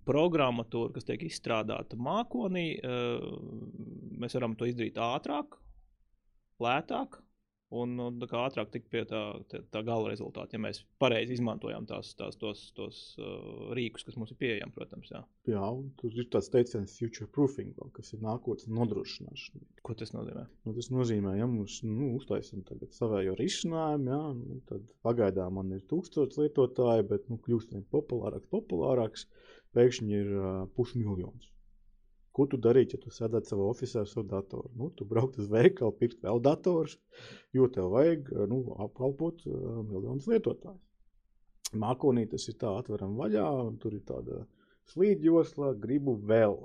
programmatūru, 0.09 0.95
kas 0.97 1.07
tiek 1.09 1.25
izstrādāta 1.29 1.99
mākonī, 2.01 2.67
uh, 2.81 3.25
mēs 4.19 4.37
varam 4.39 4.57
to 4.59 4.69
izdarīt 4.69 5.01
ātrāk, 5.03 5.59
lētāk. 6.65 7.21
Un 7.69 7.91
nu, 7.99 8.07
tā 8.17 8.25
kā 8.31 8.41
ātrāk 8.49 8.71
tikt 8.73 8.87
pie 8.89 9.03
tā, 9.05 9.19
tā, 9.53 9.59
tā 9.75 9.83
gala 9.85 10.09
rezultāta, 10.09 10.57
ja 10.57 10.61
mēs 10.65 10.79
pareizi 11.03 11.35
izmantojam 11.37 11.85
tās, 11.89 12.15
tās, 12.17 12.39
tos, 12.41 12.63
tos 12.79 13.01
uh, 13.21 13.67
rīkus, 13.77 14.07
kas 14.07 14.17
mums 14.17 14.33
ir 14.33 14.39
pieejami, 14.41 14.73
protams. 14.73 15.11
Jā. 15.13 15.21
Jā, 15.51 15.67
tur 16.01 16.17
ir 16.17 16.31
tāds 16.33 16.49
teiciens, 16.55 16.95
future 16.97 17.29
proofing, 17.29 17.77
kas 17.93 18.15
ir 18.17 18.23
nākotnes 18.25 18.73
nodrošināšana. 18.73 19.69
Ko 19.85 19.97
tas 20.01 20.15
nozīmē? 20.17 20.47
Nu, 20.65 20.73
tas 20.79 20.89
nozīmē, 20.95 21.35
ja 21.37 21.51
mums 21.51 21.83
nu, 21.85 22.15
uztaisām 22.17 22.65
savējo 22.97 23.37
risinājumu, 23.37 24.15
ja, 24.15 24.23
nu, 24.41 24.61
tad 24.73 24.89
pagaidām 25.05 25.61
man 25.61 25.77
ir 25.77 25.85
tūkstoši 25.93 26.47
lietotāji, 26.47 27.05
bet 27.13 27.29
nu, 27.29 27.37
kļūst 27.45 27.77
vien 27.77 27.85
populārāks, 27.93 28.49
populārāks, 28.49 29.29
pēkšņi 29.77 30.19
ir 30.19 30.35
uh, 30.35 30.51
pusmiljons. 30.77 31.53
Ko 32.37 32.47
tu 32.47 32.59
darītu, 32.63 32.95
ja 32.95 33.03
tu 33.03 33.11
sēdētu 33.11 33.51
savā 33.51 33.65
oficiālā 33.73 34.05
ar 34.07 34.11
savu 34.11 34.27
datoru? 34.31 34.71
Nu, 34.79 34.91
tu 34.95 35.07
brauktu 35.09 35.43
uz 35.43 35.49
veikalu, 35.51 35.95
pirkt 35.99 36.21
vēl 36.23 36.39
datorus, 36.45 36.95
jo 37.57 37.67
tev 37.75 37.91
vajag 37.97 38.31
nu, 38.51 38.61
apkalpot 38.87 39.43
uh, 39.49 39.81
miljonus 39.89 40.29
lietotāju. 40.31 40.79
Mākonī 41.79 42.25
tas 42.31 42.47
ir 42.49 42.57
tā, 42.61 42.71
atveram 42.81 43.19
vaļā, 43.19 43.49
un 43.67 43.75
tur 43.83 43.99
ir 43.99 44.05
tāda 44.09 44.45
slīdjosla, 44.93 45.75
gribu 45.83 46.15
vēl. 46.31 46.57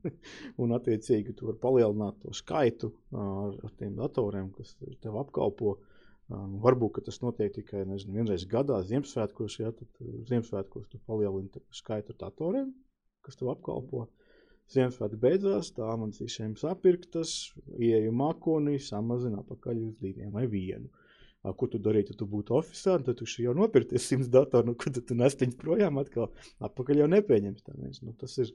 un, 0.62 0.72
attiecīgi, 0.74 1.36
tu 1.38 1.50
vari 1.50 1.60
palielināt 1.62 2.18
to 2.24 2.34
skaitu 2.34 2.90
ar, 3.12 3.54
ar 3.54 3.76
tiem 3.78 3.94
datoriem, 4.00 4.50
kas 4.56 4.74
tev 5.04 5.20
apkalpo. 5.20 5.76
Uh, 5.76 5.89
varbūt 6.30 6.96
ka 6.96 7.04
tas 7.08 7.20
notiek 7.22 7.52
tikai 7.54 7.82
nezinu, 7.88 8.20
vienreiz 8.20 8.46
gadā, 8.50 8.80
Ziemassvētkos. 8.86 9.58
Ja, 9.62 9.72
tad 9.74 9.88
uh, 10.04 10.20
Ziemassvētkos 10.28 10.88
tu 10.92 11.00
palielini 11.06 11.62
skaitu 11.74 12.16
datoriem, 12.20 12.72
kas 13.26 13.38
tev 13.40 13.52
apkalpo. 13.54 14.06
Ziemassvētki 14.70 15.18
beidzās, 15.18 15.72
tā 15.74 15.88
man 15.98 16.12
visiem 16.14 16.54
sapirktas, 16.58 17.50
ieeju 17.74 18.12
mākonī, 18.14 18.76
samazina 18.78 19.42
apakaļ 19.42 19.80
uz 19.88 19.96
diviem 19.98 20.30
vai 20.36 20.46
vienu. 20.50 20.90
Ā, 21.42 21.54
Ko 21.56 21.66
tu 21.72 21.80
darītu, 21.82 22.14
ja 22.14 22.20
tu 22.20 22.28
būtu 22.30 22.54
oficiāls, 22.58 23.02
tad 23.06 23.18
tu 23.18 23.26
jau 23.42 23.54
nopirkties 23.56 24.06
simts 24.12 24.30
datoru, 24.30 24.70
nu, 24.70 24.76
kur 24.78 24.94
tu 24.94 25.16
nes 25.18 25.34
viņus 25.40 25.58
projām 25.58 25.98
atkal 25.98 26.28
atpakaļ 26.62 27.02
jau 27.02 27.08
nepieņems. 27.16 27.66
Nu, 28.04 28.14
tas 28.20 28.36
ir 28.44 28.52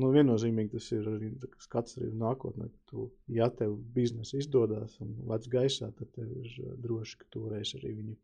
nu, 0.00 0.10
viennozīmīgi, 0.12 0.72
tas 0.76 0.90
ir 0.92 1.08
arī 1.10 1.30
skats 1.62 1.98
arī 2.00 2.10
nākotnē. 2.20 2.68
Tu, 2.90 3.08
ja 3.32 3.48
tev 3.52 3.76
biznesa 3.96 4.38
izdodas 4.40 4.98
un 5.04 5.14
lec 5.30 5.48
gaisā, 5.52 5.90
tad 5.98 6.12
tev 6.16 6.30
ir 6.42 6.56
ā, 6.66 6.74
droši, 6.84 7.20
ka 7.22 7.30
tu 7.32 7.46
varēsi 7.46 7.80
arī 7.80 7.94
viņu 8.00 8.16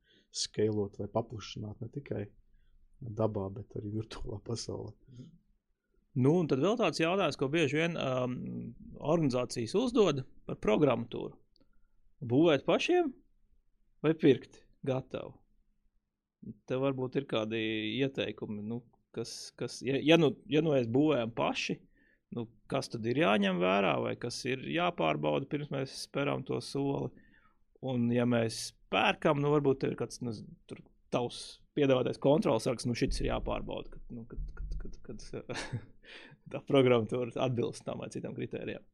skalot 0.43 0.99
vai 1.01 1.09
paplašināt 1.13 1.81
ne 1.83 1.91
tikai 1.93 2.27
dabā, 3.03 3.49
bet 3.57 3.79
arī 3.81 3.97
virtuālā 3.99 4.39
pasaulē. 4.47 4.93
Nu, 6.13 6.35
un 6.43 6.49
tad 6.49 6.61
vēl 6.61 6.77
tāds 6.77 7.01
jautājums, 7.01 7.39
ko 7.41 7.49
bieži 7.53 7.79
vien 7.81 7.97
um, 7.97 8.35
organizācijas 9.01 9.73
uzdod 9.81 10.21
par 10.45 10.59
programmatūru. 10.61 11.33
Būvēt 12.29 12.67
pašiem 12.69 13.09
vai 14.05 14.13
pirkt 14.15 14.61
gatavu? 14.87 15.33
Tev 16.69 16.83
varbūt 16.85 17.17
ir 17.17 17.27
kādi 17.31 17.63
ieteikumi, 18.03 18.61
nu, 18.67 18.83
kas, 19.17 19.53
kas 19.59 19.81
ja, 19.85 19.99
ja, 20.01 20.19
nu, 20.21 20.33
ja 20.51 20.63
nu 20.65 20.75
mēs 20.75 20.89
būvējam 20.93 21.33
paši, 21.37 21.79
nu, 22.37 22.47
kas 22.71 22.91
tad 22.93 23.07
ir 23.09 23.23
jāņem 23.23 23.61
vērā 23.63 23.97
vai 24.05 24.15
kas 24.21 24.41
ir 24.49 24.65
jāpārbauda 24.73 25.49
pirms 25.51 25.73
mēs 25.73 25.97
spēram 26.07 26.45
to 26.49 26.61
soli. 26.65 27.13
Un, 27.83 28.07
ja 28.15 28.25
mēs 28.29 28.69
pērkam, 28.95 29.41
nu, 29.43 29.51
varbūt 29.57 29.89
ir 29.89 29.97
kāds 29.99 30.21
nu, 30.23 30.35
tavs 31.13 31.41
piedāvātais 31.77 32.21
kontrols 32.23 32.69
sargs, 32.69 32.87
nu, 32.87 32.95
šis 32.99 33.23
ir 33.23 33.33
jāpārbauda, 33.33 33.91
kad, 33.91 34.05
nu, 34.15 34.27
kad, 34.31 34.45
kad, 34.59 34.77
kad, 34.85 35.01
kad 35.09 35.65
tā 36.53 36.61
programmatūra 36.69 37.35
atbilst 37.43 37.85
tam 37.87 38.05
vai 38.05 38.11
citam 38.15 38.37
kritērijam. 38.39 38.85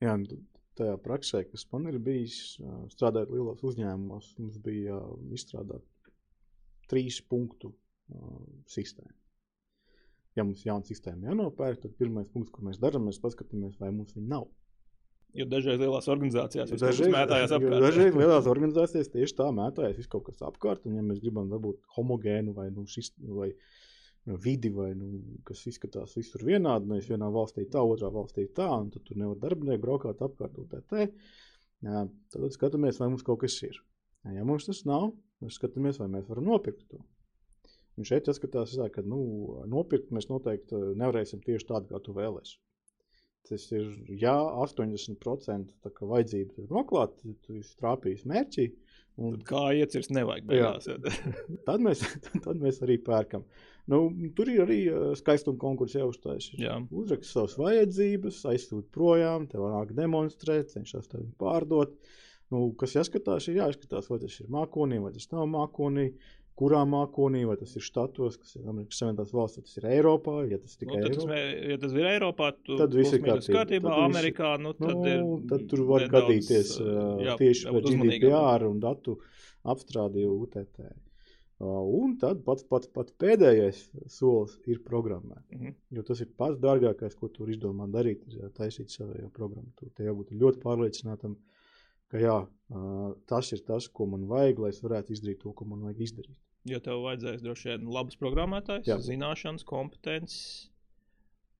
Jā, 0.00 0.14
tad 0.30 0.40
tajā 0.78 0.96
praksē, 1.02 1.42
kas 1.50 1.66
man 1.74 1.90
ir 1.90 1.98
bijis, 2.02 2.56
strādājot 2.94 3.34
lielos 3.34 3.64
uzņēmumos, 3.66 4.32
mums 4.38 4.58
bija 4.62 4.98
izstrādāta 5.34 5.84
trīs 6.88 7.20
punktu 7.28 7.72
sistēma. 8.70 9.12
Ja 10.38 10.46
mums 10.46 10.62
ir 10.62 10.70
jauna 10.72 10.86
sistēma 10.86 11.32
jānopērk, 11.32 11.82
tad 11.82 11.98
pirmais 11.98 12.30
punkts, 12.30 12.54
ko 12.54 12.64
mēs 12.68 12.78
darām, 12.82 13.08
mēs 13.08 13.18
paskatāmies, 13.22 13.78
vai 13.80 13.90
mums 13.94 14.14
viņa 14.16 14.30
nav. 14.30 14.46
Jo 15.36 15.44
dažreiz 15.48 15.80
lielās 15.82 16.06
organizācijās 16.08 16.70
kas 16.72 16.82
Dažreiz, 16.82 17.10
mētājās 17.12 17.52
jo 17.52 17.58
apkārt. 17.58 17.82
dažreiz 17.84 18.14
lielās 18.22 18.46
organizācijās 18.48 19.10
tieši 19.12 19.36
tā 19.40 19.48
mētājas 19.54 19.98
viss 19.98 20.10
kaut 20.12 20.24
kas 20.30 20.40
apkārt, 20.46 20.86
un 20.88 20.96
ja 20.96 21.04
mēs 21.04 21.20
gribam 21.24 21.50
dabūt 21.52 21.82
homogēnu 21.98 22.54
vai, 22.56 22.70
nu, 22.74 22.86
šis, 22.88 23.10
vai 23.36 23.50
nu, 23.50 24.38
vidi, 24.44 24.70
vai, 24.72 24.88
nu, 24.96 25.20
kas 25.48 25.66
izskatās 25.68 26.16
visur 26.16 26.46
vienādi, 26.48 26.88
nevis 26.88 27.10
vienā 27.12 27.28
valstī 27.34 27.66
tā, 27.68 27.84
otrā 27.84 28.10
valstī 28.14 28.46
tā, 28.56 28.70
un 28.72 28.88
tad 28.94 29.04
tur 29.04 29.20
nevar 29.20 29.36
darbinieki 29.44 29.84
braukāt 29.84 30.24
apkārt 30.24 30.56
un 30.62 30.70
tā 30.72 30.80
te. 30.88 31.10
Jā, 31.84 32.06
tad 32.32 32.56
skatāmies, 32.56 32.98
vai 33.02 33.12
mums 33.12 33.26
kaut 33.26 33.42
kas 33.44 33.60
ir. 33.68 33.76
Ja 34.32 34.48
mums 34.48 34.66
tas 34.66 34.82
nav, 34.88 35.12
mēs 35.44 35.60
skatāmies, 35.60 36.00
vai 36.00 36.08
mēs 36.16 36.26
varam 36.30 36.48
nopirkt 36.48 36.88
to. 36.90 37.04
Un 37.98 38.06
šeit 38.06 38.30
jāskatās, 38.30 38.76
tā, 38.78 38.86
ka 38.94 39.02
nu, 39.02 39.20
nopirkt 39.66 40.12
mēs 40.14 40.30
noteikti 40.30 40.78
nevarēsim 40.98 41.42
tieši 41.42 41.66
tādu, 41.72 41.90
kā 41.90 42.00
tu 42.04 42.14
vēlēsies. 42.16 42.58
Tas 43.48 43.64
ir, 43.72 43.88
ja 44.20 44.34
80% 44.60 45.72
tā 45.84 45.92
kā 45.94 46.06
vajadzības 46.08 46.60
ir 46.60 46.68
noklāta, 46.72 47.32
tu 47.46 47.56
esi 47.56 47.76
trāpījis 47.80 48.26
mērķī. 48.28 48.68
Un 49.18 49.34
Tad 49.34 49.46
kā 49.48 49.62
iecirst, 49.74 50.12
nevajag 50.14 50.44
beigās. 50.46 50.86
tad, 51.66 51.82
mēs, 51.82 52.04
tad 52.44 52.60
mēs 52.62 52.78
arī 52.86 53.00
pērkam. 53.02 53.42
Nu, 53.90 54.04
tur 54.36 54.50
ir 54.52 54.62
arī 54.62 54.78
uh, 54.92 55.08
skaistuma 55.18 55.58
konkurss 55.58 55.96
jāuzstājas. 55.96 56.52
Jā. 56.60 56.76
Uzrakst 56.94 57.34
savas 57.34 57.56
vajadzības, 57.58 58.44
aizsūta 58.52 58.92
projām, 58.94 59.48
tev 59.50 59.66
nāk 59.72 59.94
demonstrēt, 59.96 60.70
cenšas 60.74 61.10
tevi 61.10 61.26
pārdot. 61.40 61.96
Nu, 62.52 62.68
kas 62.80 62.94
jāskatās, 62.94 63.48
ir 63.50 63.58
jāskatās, 63.58 64.06
vai 64.12 64.20
tas 64.22 64.38
ir 64.40 64.52
mākonī, 64.52 65.00
vai 65.02 65.10
tas 65.16 65.26
nav 65.32 65.48
mākonī, 65.50 66.06
kurā 66.58 66.80
mākonī, 66.90 67.44
vai 67.46 67.56
tas 67.60 67.74
ir 67.78 67.84
štatos, 67.86 68.36
kas 68.42 68.56
ir 68.58 68.66
Amerikas 68.70 68.98
Savienotās 68.98 69.32
valsts, 69.36 69.58
vai 69.60 69.64
tas 69.68 69.76
ir 69.78 69.84
Eiropā, 69.94 70.36
ja 70.50 70.58
tas 70.58 70.76
Nu, 70.82 70.88
tad, 70.92 71.14
tas, 71.14 71.24
Eiropā. 71.24 71.68
ja 71.70 71.76
tas 71.84 71.92
ir 71.92 72.08
Eiropā, 72.12 72.48
tu, 72.66 72.76
Tad 72.80 72.94
viss 72.98 73.12
ir 73.14 73.22
kārtībā. 73.22 73.56
kārtībā. 73.58 73.92
Tad 73.94 74.06
Amerikā 74.10 74.54
nu, 74.62 74.72
tad, 74.78 74.96
Nu, 74.96 75.04
ir, 75.12 75.26
tad 75.52 75.66
tur 75.70 75.84
var 75.86 76.00
nedaudz, 76.06 76.16
gadīties 76.16 76.72
jā, 77.28 77.36
tieši 77.38 77.68
uzmanīgam. 77.70 78.30
GDPR 78.32 78.66
un 78.70 78.80
datu 78.82 79.18
apstrādi 79.64 80.26
UTT. 80.26 80.80
Un 81.60 82.12
tad 82.22 82.44
pats, 82.46 82.62
pats, 82.70 82.86
pats 82.94 83.14
pēdējais 83.18 83.78
solis 84.14 84.52
ir 84.70 84.78
programmēt. 84.86 85.42
Mm 85.50 85.58
-hmm. 85.62 85.74
Jo 85.90 86.02
tas 86.06 86.20
ir 86.20 86.28
pats 86.38 86.58
dārgākais, 86.62 87.16
ko 87.18 87.28
tu 87.28 87.46
izdomā 87.50 87.88
darīt, 87.90 88.20
ir 88.34 88.50
taisīt 88.54 88.90
savu 88.94 89.30
programmu. 89.34 89.72
Tu 89.76 89.90
te 89.94 90.04
jābūt 90.04 90.30
ļoti 90.30 90.58
pārliecinātam, 90.62 91.34
ka 92.10 92.18
jā, 92.18 92.46
tas 93.26 93.52
ir 93.52 93.64
tas, 93.66 93.88
ko 93.88 94.06
man 94.06 94.26
vajag, 94.28 94.58
lai 94.58 94.68
es 94.70 94.80
varētu 94.82 95.12
izdarīt 95.12 95.38
to, 95.42 95.52
ko 95.52 95.64
man 95.64 95.80
vajag 95.82 96.00
izdarīt. 96.00 96.38
Jo 96.68 96.80
tev 96.84 97.02
vajadzēs 97.06 97.44
droši 97.44 97.70
vien 97.72 97.86
labs 97.94 98.18
programmētājs, 98.20 98.88
Jā. 98.88 98.98
zināšanas, 99.04 99.64
kompetences, 99.68 100.68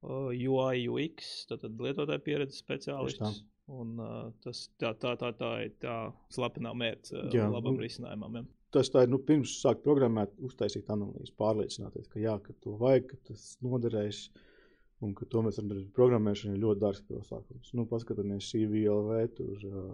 uh, 0.02 0.28
UI, 0.34 0.84
UX, 0.88 1.46
tātad 1.50 1.78
lietotāja 1.80 2.22
pieredzes 2.24 2.60
speciālists. 2.64 3.42
Un, 3.68 3.98
uh, 4.00 4.30
tas 4.40 4.62
tā, 4.80 4.94
tā, 4.96 5.12
tā, 5.20 5.28
tā 5.36 5.50
ir 5.66 5.74
tā 5.82 5.96
slepenā 6.32 6.70
mērķa 6.72 7.18
uh, 7.18 7.32
Jā, 7.34 7.48
labam 7.52 7.74
un- 7.76 7.82
risinājumam. 7.84 8.38
Ja. 8.40 8.44
Tas 8.72 8.90
tā 8.92 9.02
ir 9.04 9.08
nu, 9.12 9.18
pirms 9.24 9.54
sākt 9.62 9.80
programmēt, 9.84 10.34
uztaisīt 10.44 10.88
analīzi, 10.92 11.32
pārliecināties, 11.40 12.08
ka, 12.12 12.20
jā, 12.20 12.34
ka 12.44 12.52
to 12.64 12.74
vajag, 12.80 13.06
ka 13.14 13.16
tas 13.30 13.56
noderēs. 13.64 14.26
Un 15.00 15.12
ka 15.14 15.28
to 15.30 15.44
mēs 15.46 15.60
varam 15.60 15.68
darīt. 15.70 15.90
Programmēšana 15.94 16.56
ir 16.56 16.62
ļoti 16.64 16.82
dārgs 16.82 17.04
pasākums. 17.06 17.68
Nu, 17.78 17.84
paskatāmies, 17.86 18.48
CVLV, 18.50 19.18
tur 19.36 19.60
uh, 19.68 19.92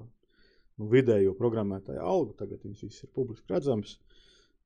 nu, 0.81 0.87
vidējo 0.89 1.35
programmētāju 1.37 2.01
algu. 2.01 2.33
Tagad 2.39 2.63
viņas 2.65 2.87
visas 2.87 3.05
ir 3.05 3.11
publiski 3.13 3.53
redzamas. 3.53 3.99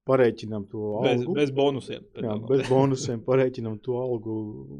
Parēķinām 0.08 0.64
to 0.70 0.82
Bez, 1.04 1.20
algu. 1.20 1.34
bez 1.36 1.52
bonusiem. 1.54 2.04
Jā, 2.24 2.34
bez 2.48 2.62
bonusiem 2.70 3.22
parēķinām 3.26 3.78
to 3.84 3.98
algu. 4.00 4.36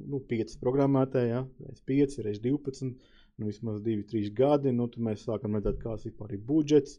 Nu, 0.09 0.23
5 0.31 0.57
programmētāji, 0.63 1.33
ja? 1.35 1.43
reiz 1.67 1.83
5, 1.93 2.19
reiz 2.27 2.39
12, 2.45 2.93
nu, 3.39 3.49
vismaz 3.51 3.83
2, 3.85 4.07
3 4.13 4.31
gadi. 4.39 4.73
Nu, 4.75 4.89
tad 4.93 5.05
mēs 5.05 5.27
sākam 5.29 5.59
redzēt, 5.59 5.83
kāds 5.83 6.09
ir 6.09 6.17
budžets. 6.49 6.99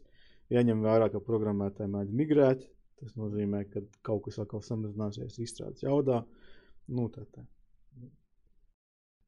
Jaņem 0.50 0.82
vērā, 0.82 1.10
ka 1.10 1.22
programmētāji 1.22 1.90
mēdz 1.90 2.14
migrēt. 2.22 2.68
Tas 3.00 3.16
nozīmē, 3.16 3.64
ka 3.72 3.82
kaut 4.06 4.26
kas 4.26 4.38
atkal 4.42 4.62
samazināsies 4.62 5.38
izstrādes 5.40 5.82
jaudā. 5.86 6.22
Nu, 6.90 7.08
tā, 7.12 7.24
tā. 7.34 7.46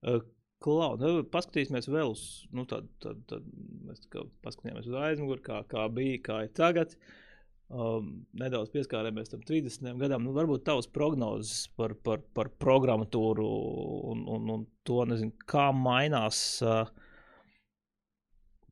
Uh, 0.02 0.22
Klau, 0.62 0.94
nu, 1.00 1.24
paskatīsimies 1.26 1.88
vēl 1.90 2.12
uz, 2.12 2.22
nu, 2.54 2.62
tad, 2.70 2.86
tad, 3.02 3.18
tad 3.30 3.46
mēs 3.86 4.04
tā 4.04 4.10
kā 4.12 4.22
paskatījāmies 4.46 4.86
uz 4.90 4.98
aizmuguri, 5.08 5.42
kā, 5.42 5.58
kā 5.70 5.88
bija, 5.90 6.20
kā 6.28 6.36
ir 6.46 6.52
tagad. 6.54 6.94
Um, 7.72 8.26
nedaudz 8.36 8.68
pieskārāmies 8.68 9.30
tam 9.32 9.40
30 9.48 9.96
gadam. 9.96 10.26
Nu, 10.26 10.34
varbūt 10.36 10.66
tavs 10.66 10.90
prognozes 10.92 11.70
par, 11.78 11.94
par, 12.04 12.20
par 12.36 12.50
programmatūru 12.60 13.46
un, 14.12 14.26
un, 14.28 14.50
un 14.52 14.66
to, 14.84 14.98
nezinu, 15.08 15.32
kā 15.48 15.70
mainās 15.72 16.42
uh, 16.66 16.82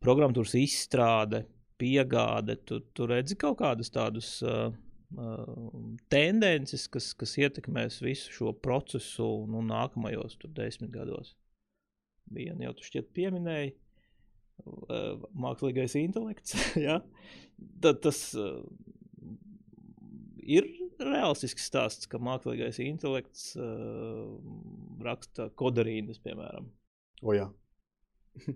programmatūras 0.04 0.52
izstrāde, 0.60 1.46
piegāde. 1.80 2.58
Tu, 2.68 2.82
tu 2.92 3.08
redzi 3.08 3.38
kaut 3.40 3.56
kādus 3.62 3.88
tādus 3.94 4.34
uh, 4.44 4.68
uh, 5.16 5.80
tendences, 6.12 6.84
kas, 6.92 7.14
kas 7.16 7.38
ietekmēs 7.40 8.02
visu 8.04 8.36
šo 8.36 8.52
procesu 8.52 9.30
nu, 9.48 9.64
nākamajos 9.64 10.36
tur, 10.42 10.52
desmit 10.60 10.92
gados. 10.92 11.32
Vienu 12.36 12.68
jau 12.68 12.76
tu 12.76 12.90
šķiet 12.90 13.14
pieminēji, 13.16 13.72
uh, 13.72 13.89
mākslīgais 15.44 15.96
intelekts. 16.00 16.56
ja? 16.86 17.00
Tad 17.84 18.00
tas 18.04 18.20
ir 20.40 20.66
realistisks 21.00 21.66
stāsts, 21.70 22.08
ka 22.10 22.20
mākslīgais 22.22 22.80
intelekts 22.84 23.54
uh, 23.58 24.36
raksta 25.04 25.48
kodarīnas, 25.58 26.20
piemēram. 26.24 26.68
O, 27.22 27.34
jā. 27.36 27.46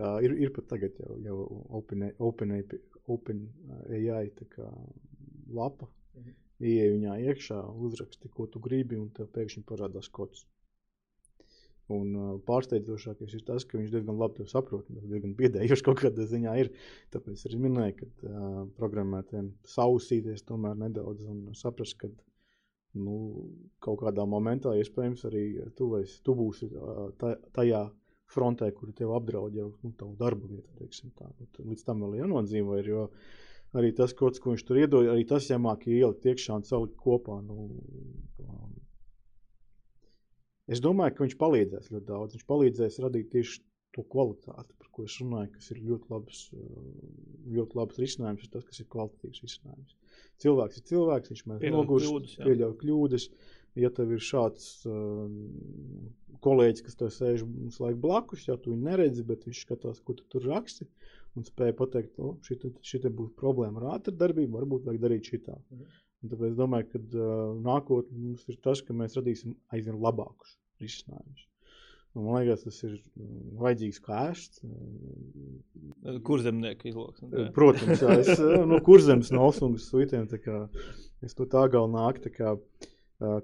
jā, 0.00 0.10
ir, 0.26 0.34
ir 0.46 0.52
pat 0.56 0.68
tagad 0.74 0.98
jau, 1.02 1.18
jau 1.24 1.38
OpenAI 1.80 2.12
open, 2.18 2.56
open 3.08 3.46
kā 4.54 4.68
lapa. 5.54 5.90
Mhm. 6.18 6.36
Ieej 6.58 6.88
viņā 6.96 7.12
iekšā, 7.30 7.56
uzraksti, 7.86 8.28
ko 8.34 8.48
tu 8.50 8.58
gribi, 8.58 8.98
un 8.98 9.12
tev 9.14 9.28
pēkšņi 9.34 9.62
parādās 9.68 10.08
kods. 10.10 10.48
Un 11.94 12.08
uh, 12.12 12.32
pārsteidzošākais 12.44 13.34
ir 13.38 13.44
tas, 13.48 13.64
ka 13.64 13.78
viņš 13.80 13.92
diezgan 13.94 14.18
labi 14.20 14.42
to 14.42 14.46
saprot. 14.50 14.84
Tas 14.92 15.06
diezgan 15.08 15.32
biedējoši 15.38 15.84
kaut 15.86 16.02
kādā 16.02 16.26
ziņā 16.28 16.56
ir. 16.60 16.68
Tāpēc 17.14 17.46
arī 17.48 17.60
minēju, 17.64 17.94
ka 18.00 18.08
uh, 18.08 18.58
programmētājiem 18.76 19.54
sausīties 19.72 20.44
tomēr 20.48 20.76
nedaudz 20.82 21.24
un 21.32 21.46
saprast, 21.56 21.96
ka 22.02 22.10
nu, 22.98 23.16
kaut 23.84 24.02
kādā 24.02 24.26
momentā 24.28 24.74
iespējams 24.76 25.24
arī 25.30 25.44
tu, 25.78 25.88
esi, 26.00 26.20
tu 26.24 26.36
būsi 26.36 26.68
uh, 26.74 27.08
ta- 27.20 27.38
tajā 27.56 27.86
frontē, 28.28 28.68
kur 28.76 28.92
tev 28.92 29.14
apdraud 29.16 29.56
jau 29.56 29.70
nu, 29.82 29.92
tavu 29.96 30.12
darbu 30.20 30.50
vietu. 30.50 30.68
teiksim 30.82 31.14
Tā. 31.16 31.30
Tad 31.38 31.62
Līdz 31.64 31.86
tam 31.86 32.04
vēl 32.04 32.18
jānodzīvo. 32.20 32.76
Ir, 32.82 32.90
jo 32.92 33.06
arī 33.78 33.94
tas, 33.96 34.12
kods, 34.16 34.40
ko 34.44 34.52
viņš 34.52 34.66
tur 34.68 34.82
iedod, 34.82 35.08
arī 35.08 35.24
tas 35.28 35.48
jāmāk 35.48 35.88
ielikt 35.88 36.28
iekšā 36.28 36.60
un 36.60 36.68
salikt 36.68 37.00
kopā. 37.00 37.40
Nu, 37.44 37.70
Es 40.68 40.82
domāju, 40.84 41.16
ka 41.16 41.24
viņš 41.24 41.36
palīdzēs 41.40 41.90
ļoti 41.94 42.06
daudz. 42.08 42.36
Viņš 42.36 42.46
palīdzēs 42.48 42.98
radīt 43.04 43.30
tieši 43.32 43.60
to 43.96 44.04
kvalitāti, 44.12 44.74
par 44.78 44.90
ko 44.92 45.06
es 45.08 45.14
runāju, 45.22 45.52
kas 45.54 45.70
ir 45.72 45.80
ļoti 45.88 46.12
labs, 46.12 46.40
uh, 46.52 46.88
ļoti 47.56 47.78
labs 47.78 48.00
risinājums. 48.02 48.44
Ir 48.44 48.52
tas, 48.52 48.66
kas 48.68 48.82
ir 48.82 48.88
kvalitatīvs 48.92 49.44
risinājums. 49.46 49.94
Cilvēks 50.44 50.80
ir 50.80 50.84
cilvēks, 50.90 51.32
viņš 51.32 51.44
mēdz 51.50 51.64
Pieļaut 51.64 51.80
nogurst, 51.80 52.36
pieļauj 52.44 52.74
kļūdas. 52.82 53.28
Ja 53.78 53.92
tev 53.94 54.10
ir 54.16 54.22
šāds 54.24 54.68
uh, 54.90 55.28
kolēģis, 56.44 56.84
kas 56.86 56.98
tev 56.98 57.12
sēž 57.14 57.44
visu 57.46 57.84
laiku 57.84 58.00
blakus, 58.02 58.48
jau 58.48 58.56
tu 58.58 58.72
viņu 58.72 58.88
neredzi, 58.88 59.24
bet 59.26 59.46
viņš 59.46 59.62
skatās, 59.66 60.02
ko 60.04 60.16
tu 60.18 60.26
tur 60.32 60.48
raksti. 60.50 60.88
Un 61.38 61.46
spēja 61.46 61.76
pateikt, 61.78 62.16
ka 62.18 62.70
šī 62.82 63.12
būs 63.14 63.32
problēma 63.38 63.80
ar 63.82 63.98
ātru 63.98 64.16
darbību, 64.18 64.56
varbūt 64.58 64.88
vajag 64.88 65.02
darīt 65.04 65.32
šitā. 65.32 65.56
Mhm. 65.70 65.96
Un 66.18 66.32
tāpēc 66.32 66.50
es 66.50 66.58
domāju, 66.58 66.88
ka 66.92 67.00
uh, 67.00 67.52
nākotnē 67.62 68.18
mums 68.18 68.48
ir 68.50 68.58
tas, 68.64 68.82
ka 68.82 68.96
mēs 68.96 69.14
radīsim 69.18 69.54
aizvien 69.74 70.00
labākus 70.02 70.56
risinājumus. 70.82 71.44
Man 72.18 72.40
liekas, 72.40 72.64
tas 72.64 72.78
ir 72.88 72.96
vajadzīgs 73.60 74.00
kā 74.02 74.22
ēst. 74.32 74.62
Kur 76.26 76.42
zemnieku 76.42 76.88
izloksne? 76.90 77.44
Protams, 77.54 78.02
jā, 78.02 78.16
es 78.24 78.40
no 78.66 78.80
kurzemes 78.82 79.30
no 79.34 79.44
Olsungas 79.46 79.86
suitiem, 79.92 80.26
tā 80.30 80.40
kā 80.42 80.64
es 81.22 81.36
to 81.38 81.46
tā 81.46 81.68
galā 81.70 81.86
nāku. 81.92 82.32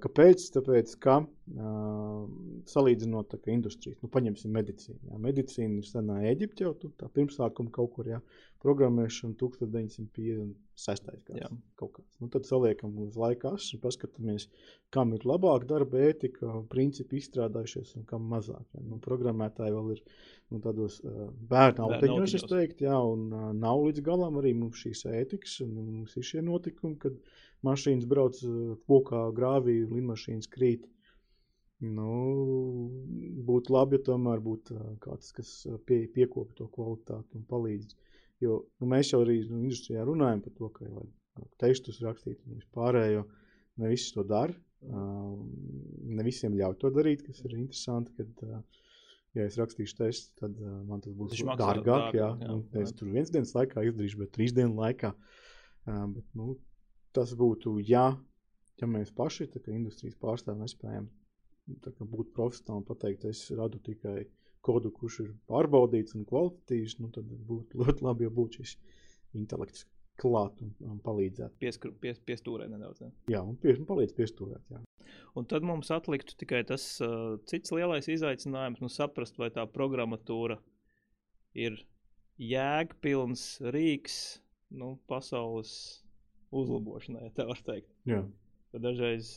Kāpēc? 0.02 0.48
Tāpēc, 0.56 0.96
ka 1.02 1.20
uh, 1.22 1.28
salīdzinot 1.44 3.34
kā 3.36 3.52
industrijas, 3.52 3.98
nu 4.00 4.08
paņemsim 4.08 4.52
medicīnu. 4.54 5.10
Jā. 5.10 5.18
Medicīna 5.20 5.82
ir 5.82 5.84
senā 5.84 6.22
Eģipte 6.30 6.64
jau, 6.64 6.72
tā 6.96 7.08
pirmsākuma 7.12 7.70
kaut 7.74 7.92
kur, 7.92 8.08
jā. 8.08 8.20
Programmēšana 8.64 9.36
1956. 9.36 11.10
gads. 11.28 11.58
Kaut 11.76 11.92
kāds. 11.98 12.08
Nu, 12.16 12.30
tad 12.32 12.48
saliekam 12.48 12.94
uz 13.04 13.18
laika 13.20 13.52
asu 13.58 13.76
un 13.76 13.82
paskatāmies, 13.82 14.48
kam 14.88 15.12
ir 15.12 15.26
labāk 15.28 15.66
darba 15.68 16.00
ētika, 16.06 16.62
principi 16.72 17.20
izstrādājušies 17.20 17.92
un 18.00 18.08
kam 18.08 18.24
mazāk. 18.30 18.64
Jā. 18.72 18.80
Nu, 18.88 18.96
programmētāji 19.04 19.76
vēl 19.76 19.92
ir 19.98 20.00
nu, 20.00 20.62
tādos 20.64 20.96
uh, 21.04 21.28
bērnu 21.52 21.90
autiņos, 21.90 22.38
es 22.40 22.48
teiktu, 22.48 22.88
jā, 22.88 22.96
un 22.96 23.28
uh, 23.36 23.52
nav 23.52 23.84
līdz 23.84 24.00
galam 24.08 24.40
arī 24.40 24.54
mums 24.56 24.80
šīs 24.80 25.04
ētikas, 25.12 25.60
un 25.66 25.76
mums 25.76 26.16
ir 26.16 26.24
šie 26.24 26.40
notikumi, 26.48 26.96
kad 27.04 27.20
mašīnas 27.68 28.08
brauc 28.08 28.40
uh, 28.48 28.80
kokā, 28.88 29.26
grāvī, 29.36 29.82
lidmašīnas 29.92 30.48
krīt. 30.56 30.88
Nu, 31.84 32.10
būtu 33.48 33.74
labi, 33.74 33.98
ja 33.98 34.06
tomēr 34.08 34.42
būtu 34.44 34.76
kāds, 35.02 35.32
kas 35.36 35.52
pie, 35.88 36.04
piekopja 36.14 36.60
to 36.60 36.68
kvalitāti 36.74 37.38
un 37.38 37.46
palīdz. 37.50 37.96
Jo 38.44 38.60
nu, 38.80 38.88
mēs 38.90 39.12
jau 39.12 39.22
arī 39.24 39.40
nu, 39.48 39.62
industrijā 39.64 40.04
runājam 40.06 40.42
par 40.44 40.54
to, 40.58 40.70
ka 40.76 40.86
vajag 40.86 41.50
tekstus 41.62 42.00
rakstīt 42.04 42.42
un 42.46 42.60
vispārējo. 42.60 43.24
Ne 43.82 43.90
visi 43.90 44.12
to 44.14 44.24
dara. 44.28 44.54
Ne 44.84 46.26
visiem 46.26 46.54
ļauj 46.58 46.76
to 46.82 46.90
darīt, 46.94 47.24
kas 47.26 47.40
ir 47.42 47.56
interesanti. 47.56 48.14
Kad, 48.18 48.44
ja 49.34 49.48
es 49.48 49.58
rakstīšu 49.58 49.98
testu, 49.98 50.34
tad 50.42 50.60
man 50.86 51.02
tas 51.02 51.16
būs 51.16 51.40
dārgāk. 51.58 52.14
Jā, 52.14 52.30
jā. 52.38 52.60
jā. 52.60 52.84
Es 52.84 52.94
tur 52.94 53.10
viens 53.14 53.32
dienas 53.34 53.54
laikā 53.56 53.82
izdarīšu, 53.88 54.20
bet 54.22 54.34
trīs 54.36 54.54
dienu 54.54 54.76
laikā. 54.78 55.14
Bet, 55.88 56.24
nu, 56.38 56.54
tas 57.16 57.34
būtu, 57.38 57.76
ja, 57.88 58.06
ja 58.80 58.90
mēs 58.90 59.10
paši, 59.14 59.50
tā 59.50 59.62
kā 59.64 59.74
industrijas 59.74 60.16
pārstāvji, 60.22 60.62
nespējam 60.62 61.10
būt 61.66 62.32
profesionāli 62.36 62.82
un 62.82 62.86
pateikt, 62.88 63.26
es 63.30 63.46
radu 63.56 63.80
tikai 63.84 64.24
kodu, 64.64 64.90
kurš 64.92 65.20
ir 65.24 65.32
pārbaudīts 65.50 66.16
un 66.18 66.24
kvalitatīvs, 66.28 66.98
nu, 67.00 67.10
tad 67.14 67.28
būtu 67.48 67.80
ļoti 67.82 68.06
labi, 68.06 68.26
ja 68.26 68.32
būtu 68.32 68.62
šis 68.62 68.76
intelekts 69.36 69.86
klāt 70.20 70.60
un, 70.62 70.70
un 70.86 71.00
palīdzētu. 71.02 71.58
Pieskru, 71.62 71.92
pies, 72.00 72.20
piestūrē 72.22 72.68
nedaudz. 72.70 73.02
Ja. 73.02 73.10
Jā, 73.34 73.40
un 73.42 73.56
pie, 73.60 73.74
palīdz 73.88 74.14
piestūrēt. 74.16 74.62
Jā. 74.70 74.82
Un 75.34 75.48
tad 75.50 75.66
mums 75.66 75.90
atliktu 75.94 76.36
tikai 76.38 76.62
tas 76.68 76.84
uh, 77.04 77.34
cits 77.50 77.74
lielais 77.74 78.06
izaicinājums, 78.12 78.80
nu, 78.84 78.90
saprast, 78.92 79.38
vai 79.40 79.50
tā 79.54 79.66
programmatūra 79.70 80.60
ir 81.58 81.80
jēgpilns 82.40 83.44
rīks 83.74 84.20
nu, 84.74 84.94
pasaules 85.10 85.74
uzlabošanai, 86.54 87.26
ja 87.26 87.34
tā 87.34 87.46
var 87.50 87.60
teikt. 87.66 87.90
Jā. 88.08 88.22
Tad 88.74 88.82
dažreiz 88.82 89.36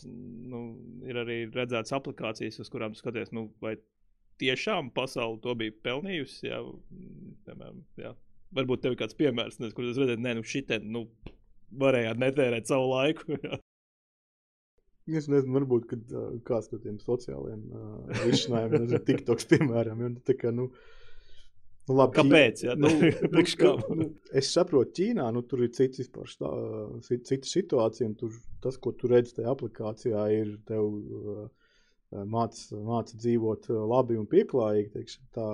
nu, 0.50 0.60
ir 1.06 1.20
arī 1.22 1.44
redzētas 1.54 1.94
aplikācijas, 1.94 2.58
uz 2.64 2.72
kurām 2.74 2.96
skaties, 2.98 3.30
nu, 3.38 3.52
vai 3.62 3.76
tiešām 4.42 4.90
pasaule 4.96 5.38
to 5.44 5.54
bija 5.60 5.76
pelnījusi. 5.86 6.48
Jā, 6.50 6.64
piemēram, 7.46 7.84
jā. 8.02 8.16
Varbūt 8.58 8.82
tev 8.82 8.96
ir 8.96 9.02
kāds 9.04 9.18
piemērs, 9.20 9.60
nezinu, 9.60 9.76
kur 9.78 9.86
jūs 9.86 10.00
redzat, 10.02 10.24
nē, 10.24 10.34
nu, 10.40 10.46
šitien, 10.48 10.90
nu, 10.90 11.04
varējāt 11.84 12.22
netērēt 12.24 12.70
savu 12.74 12.92
laiku. 12.96 13.38
Es 15.08 15.30
nezinu, 15.32 15.54
varbūt 15.56 15.86
kad, 15.88 16.10
uh, 16.12 16.34
kāds 16.44 16.66
no 16.74 16.82
tiem 16.84 16.98
sociālajiem 17.00 17.62
uh, 17.72 18.10
risinājumiem, 18.26 18.82
nezinu, 18.90 19.00
TikToks, 19.08 19.46
piemēram, 19.54 20.02
jo, 20.04 20.10
nu, 20.18 20.24
tā 20.28 20.34
kā, 20.36 20.52
nu, 20.52 20.66
nu, 21.88 21.96
labi, 21.98 22.18
Kāpēc? 22.18 22.64
Jā, 22.68 22.76
nu, 22.80 22.92
nu, 23.34 23.44
kā? 23.62 23.74
nu, 24.00 24.10
es 24.42 24.50
saprotu, 24.56 24.94
Ķīnā 25.00 25.28
nu, 25.36 25.44
tur 25.48 25.64
ir 25.66 25.72
cits 25.76 26.04
vispār, 26.04 26.28
stā, 26.32 26.52
ci- 27.08 27.22
cita 27.30 27.52
situācija, 27.52 28.10
tur, 28.20 28.36
tas, 28.64 28.80
ko 28.82 28.94
tu 28.96 29.12
redzi 29.12 29.38
tajā 29.38 29.54
aplikācijā, 29.54 30.26
ir 30.36 30.54
tev 30.68 30.90
uh, 30.92 31.48
māca 32.28 32.82
māc 32.92 33.14
dzīvot 33.16 33.72
uh, 33.74 33.82
labi 33.94 34.20
un 34.20 34.28
pieklājīgi. 34.32 34.94
Teiksim, 34.98 35.26
tā, 35.38 35.48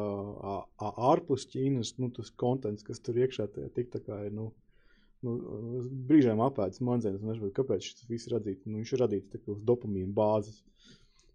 ārpus 1.13 1.47
Ķīnas 1.53 1.95
nu, 2.01 2.11
tas 2.15 2.33
konteksts, 2.43 2.85
kas 2.89 3.01
tur 3.03 3.21
iekšā 3.23 3.49
tajā 3.55 3.71
TikTokā 3.79 4.25
ir. 4.27 4.35
Nu, 4.37 4.51
Nu, 5.23 5.37
brīžiem 6.09 6.41
es 7.31 7.37
saprotu, 7.37 7.53
kāpēc 7.55 7.85
šis 7.85 8.09
viss 8.09 8.27
ir 8.27 8.33
radīts. 8.35 8.65
Nu, 8.67 8.81
viņš 8.81 8.89
ir 8.91 9.01
radīts 9.05 9.31
tā 9.31 9.39
kā 9.39 9.53
uz 9.53 9.61
dopamīna 9.63 10.11
bāzes. 10.17 10.57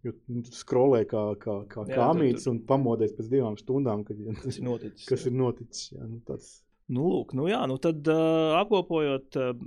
Jo 0.06 0.12
nu, 0.30 0.44
skrolē 0.54 1.00
kā, 1.10 1.22
kā, 1.42 1.54
kā 1.72 1.82
Jā, 1.90 1.96
kāmītis 1.98 2.44
tur- 2.46 2.52
un 2.54 2.60
pamodies 2.68 3.12
pēc 3.16 3.28
divām 3.32 3.56
stundām, 3.58 4.04
kad 4.06 4.16
Tas 4.44 4.58
ir 4.60 4.64
noticis. 4.68 5.06
kas 5.10 5.26
ir 5.26 5.32
noticis. 5.34 5.88
Jā, 5.96 6.06
nu, 6.06 6.20
tāds, 6.28 6.62
Nu, 6.88 7.02
lūk, 7.12 7.34
nu 7.36 7.44
jā, 7.50 7.58
nu 7.68 7.74
tad 7.76 8.06
uh, 8.08 8.54
apkopojot, 8.62 9.34
uh, 9.36 9.58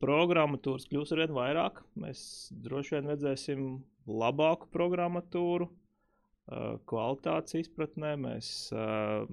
programmatūras 0.00 0.86
kļūs 0.88 1.10
ar 1.12 1.20
vien 1.24 1.34
vairāk. 1.36 1.82
Mēs 2.00 2.20
droši 2.64 2.94
vien 2.96 3.10
redzēsim 3.10 3.64
labāku 4.08 4.70
programmatūru, 4.72 5.66
uh, 5.68 6.78
kvalitātes 6.88 7.58
izpratnē. 7.60 8.14
Mēs, 8.22 8.50
uh, 8.72 9.26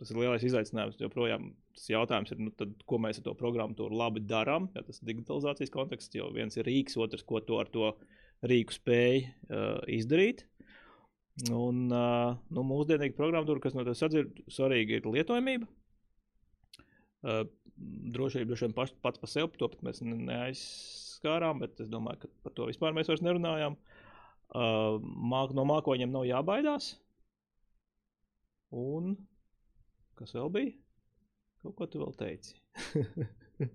tas 0.00 0.10
ir 0.12 0.20
lielais 0.24 0.44
izaicinājums. 0.50 0.98
Joprojām 1.00 1.52
tas 1.78 1.86
jautājums 1.92 2.34
ir, 2.34 2.42
nu, 2.44 2.52
tad, 2.58 2.74
ko 2.84 2.98
mēs 3.00 3.22
ar 3.22 3.28
to 3.30 3.36
programmatūru 3.38 3.96
labi 3.96 4.20
darām. 4.26 4.68
Ja 4.76 4.82
tas 4.84 5.00
ir 5.00 5.12
digitalizācijas 5.14 5.72
konteksts, 5.72 6.18
jo 6.18 6.28
viens 6.34 6.58
ir 6.58 6.66
rīks, 6.68 6.98
otrs, 7.00 7.24
ko 7.24 7.40
to 7.40 7.62
ar 7.62 7.70
to 7.72 7.94
rīku 8.46 8.76
spēj 8.76 9.24
uh, 9.24 9.80
izdarīt. 9.90 10.46
Un, 11.48 11.86
uh, 11.88 12.36
nu, 12.52 12.64
mūsdienīga 12.66 13.16
programmatūra, 13.16 13.62
kas 13.64 13.76
no 13.76 13.84
tā 13.86 13.94
sadzird, 13.96 14.42
svarīga 14.52 14.98
ir 14.98 15.08
lietojamība. 15.08 15.68
Uh, 17.20 17.44
drošība 18.14 18.50
droši 18.50 18.66
vien 18.66 18.76
paš, 18.76 18.92
pats 19.04 19.20
par 19.20 19.30
sevi, 19.32 19.52
to 19.60 19.68
pat 19.72 19.84
mēs 19.86 20.02
ne- 20.04 20.18
neaizskārām, 20.28 21.62
bet 21.64 21.80
es 21.80 21.88
domāju, 21.92 22.24
ka 22.24 22.32
par 22.44 22.56
to 22.56 22.68
vispār 22.68 22.96
mēs 22.96 23.08
vairs 23.12 23.24
nerunājām. 23.24 23.78
Uh, 24.50 24.98
māk, 25.30 25.54
no 25.56 25.64
mākoņiem 25.68 26.12
nav 26.12 26.26
jābaidās. 26.28 26.94
Un 28.76 29.14
kas 30.18 30.34
vēl 30.36 30.52
bija? 30.52 30.76
Kaut 31.62 31.76
ko 31.78 31.88
tu 31.90 32.02
vēl 32.02 32.16
teici. 32.18 32.56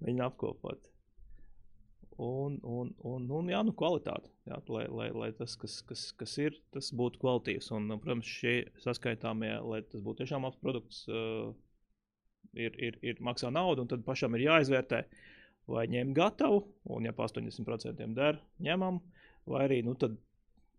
Mēģināt 0.00 0.26
apkopot. 0.30 0.89
Un, 2.20 2.58
un, 2.68 2.90
un, 3.08 3.28
un 3.32 3.46
jā, 3.48 3.62
nu, 3.64 3.72
kvalitāte. 3.72 4.28
Jā, 4.48 4.58
lai, 4.68 4.82
lai, 4.92 5.06
lai 5.16 5.30
tas, 5.38 5.54
kas, 5.56 5.78
kas, 5.88 6.02
kas 6.20 6.34
ir, 6.42 6.58
tas 6.74 6.90
būtu 6.96 7.22
kvalitīvs. 7.22 7.70
Un, 7.76 7.94
protams, 8.02 8.28
šie 8.28 8.54
saskaitāmie, 8.84 9.54
lai 9.64 9.80
tas 9.88 10.02
būtu 10.04 10.20
tiešām 10.20 10.44
labs 10.44 10.60
produkts, 10.60 11.06
uh, 11.08 11.54
ir, 12.52 12.76
ir, 12.76 12.98
ir 13.00 13.22
maksā 13.24 13.48
naudu. 13.54 13.86
Tad 13.88 14.04
pašam 14.04 14.36
ir 14.36 14.44
jāizvērtē, 14.50 15.00
vai 15.72 15.86
ņemt 15.94 16.16
gatavu, 16.18 16.60
un 16.92 17.08
ja 17.08 17.16
pa 17.16 17.30
80% 17.30 18.12
der, 18.18 18.42
ņemam, 18.68 19.00
vai 19.48 19.64
arī 19.70 19.80
nu, 19.86 19.96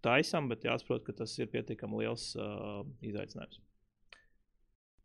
taisam, 0.05 0.49
bet 0.51 0.69
jāsaprot, 0.69 1.07
ka 1.07 1.17
tas 1.23 1.33
ir 1.39 1.49
pietiekami 1.49 2.03
liels 2.03 2.31
uh, 2.37 2.83
izaicinājums. 3.01 3.63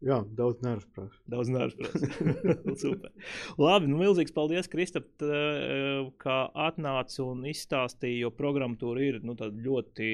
Jā, 0.05 0.19
daudz 0.39 0.61
nervu 0.65 0.89
prasa. 0.95 1.21
Daudz 1.33 1.51
nervu 1.53 1.77
prasa. 1.85 2.95
Labi, 3.67 3.91
nu 3.91 4.01
milzīgs 4.01 4.35
paldies, 4.37 4.69
Kristap, 4.73 5.07
t- 5.21 6.11
ka 6.23 6.39
atnāci 6.69 7.23
un 7.25 7.45
izstāstīji, 7.49 8.25
jo 8.25 8.33
programmatūra 8.35 9.05
ir 9.09 9.21
nu, 9.25 9.37
ļoti 9.39 10.11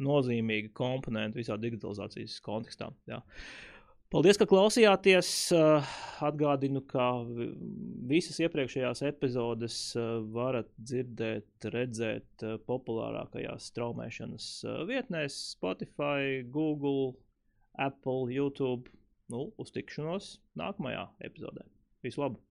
nozīmīga 0.00 0.72
komponente 0.72 1.36
visā 1.36 1.58
digitalizācijas 1.60 2.38
kontekstā. 2.44 2.88
Jā. 3.10 3.20
Paldies, 4.10 4.38
ka 4.40 4.46
klausījāties. 4.50 5.28
Eh, 5.54 5.90
Atgādinu, 6.26 6.80
ka 6.90 7.04
vi- 7.28 7.52
visas 8.10 8.40
iepriekšējās 8.42 9.04
epizodes 9.06 9.76
eh, 9.96 10.08
varat 10.34 10.66
dzirdēt, 10.82 11.68
redzēt 11.70 12.42
eh, 12.48 12.56
populārākajās 12.66 13.68
straumēšanas 13.70 14.48
eh, 14.66 14.80
vietnēs, 14.90 15.36
Spotify, 15.54 16.40
Google, 16.50 17.12
Apple, 17.78 18.32
YouTube. 18.34 18.90
Nu, 19.30 19.44
uz 19.62 19.70
tikšanos 19.70 20.32
nākamajā 20.58 21.06
epizodē. 21.30 21.66
Visu 22.02 22.24
labu! 22.24 22.42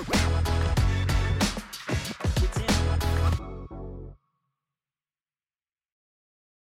Wow. 0.00 0.79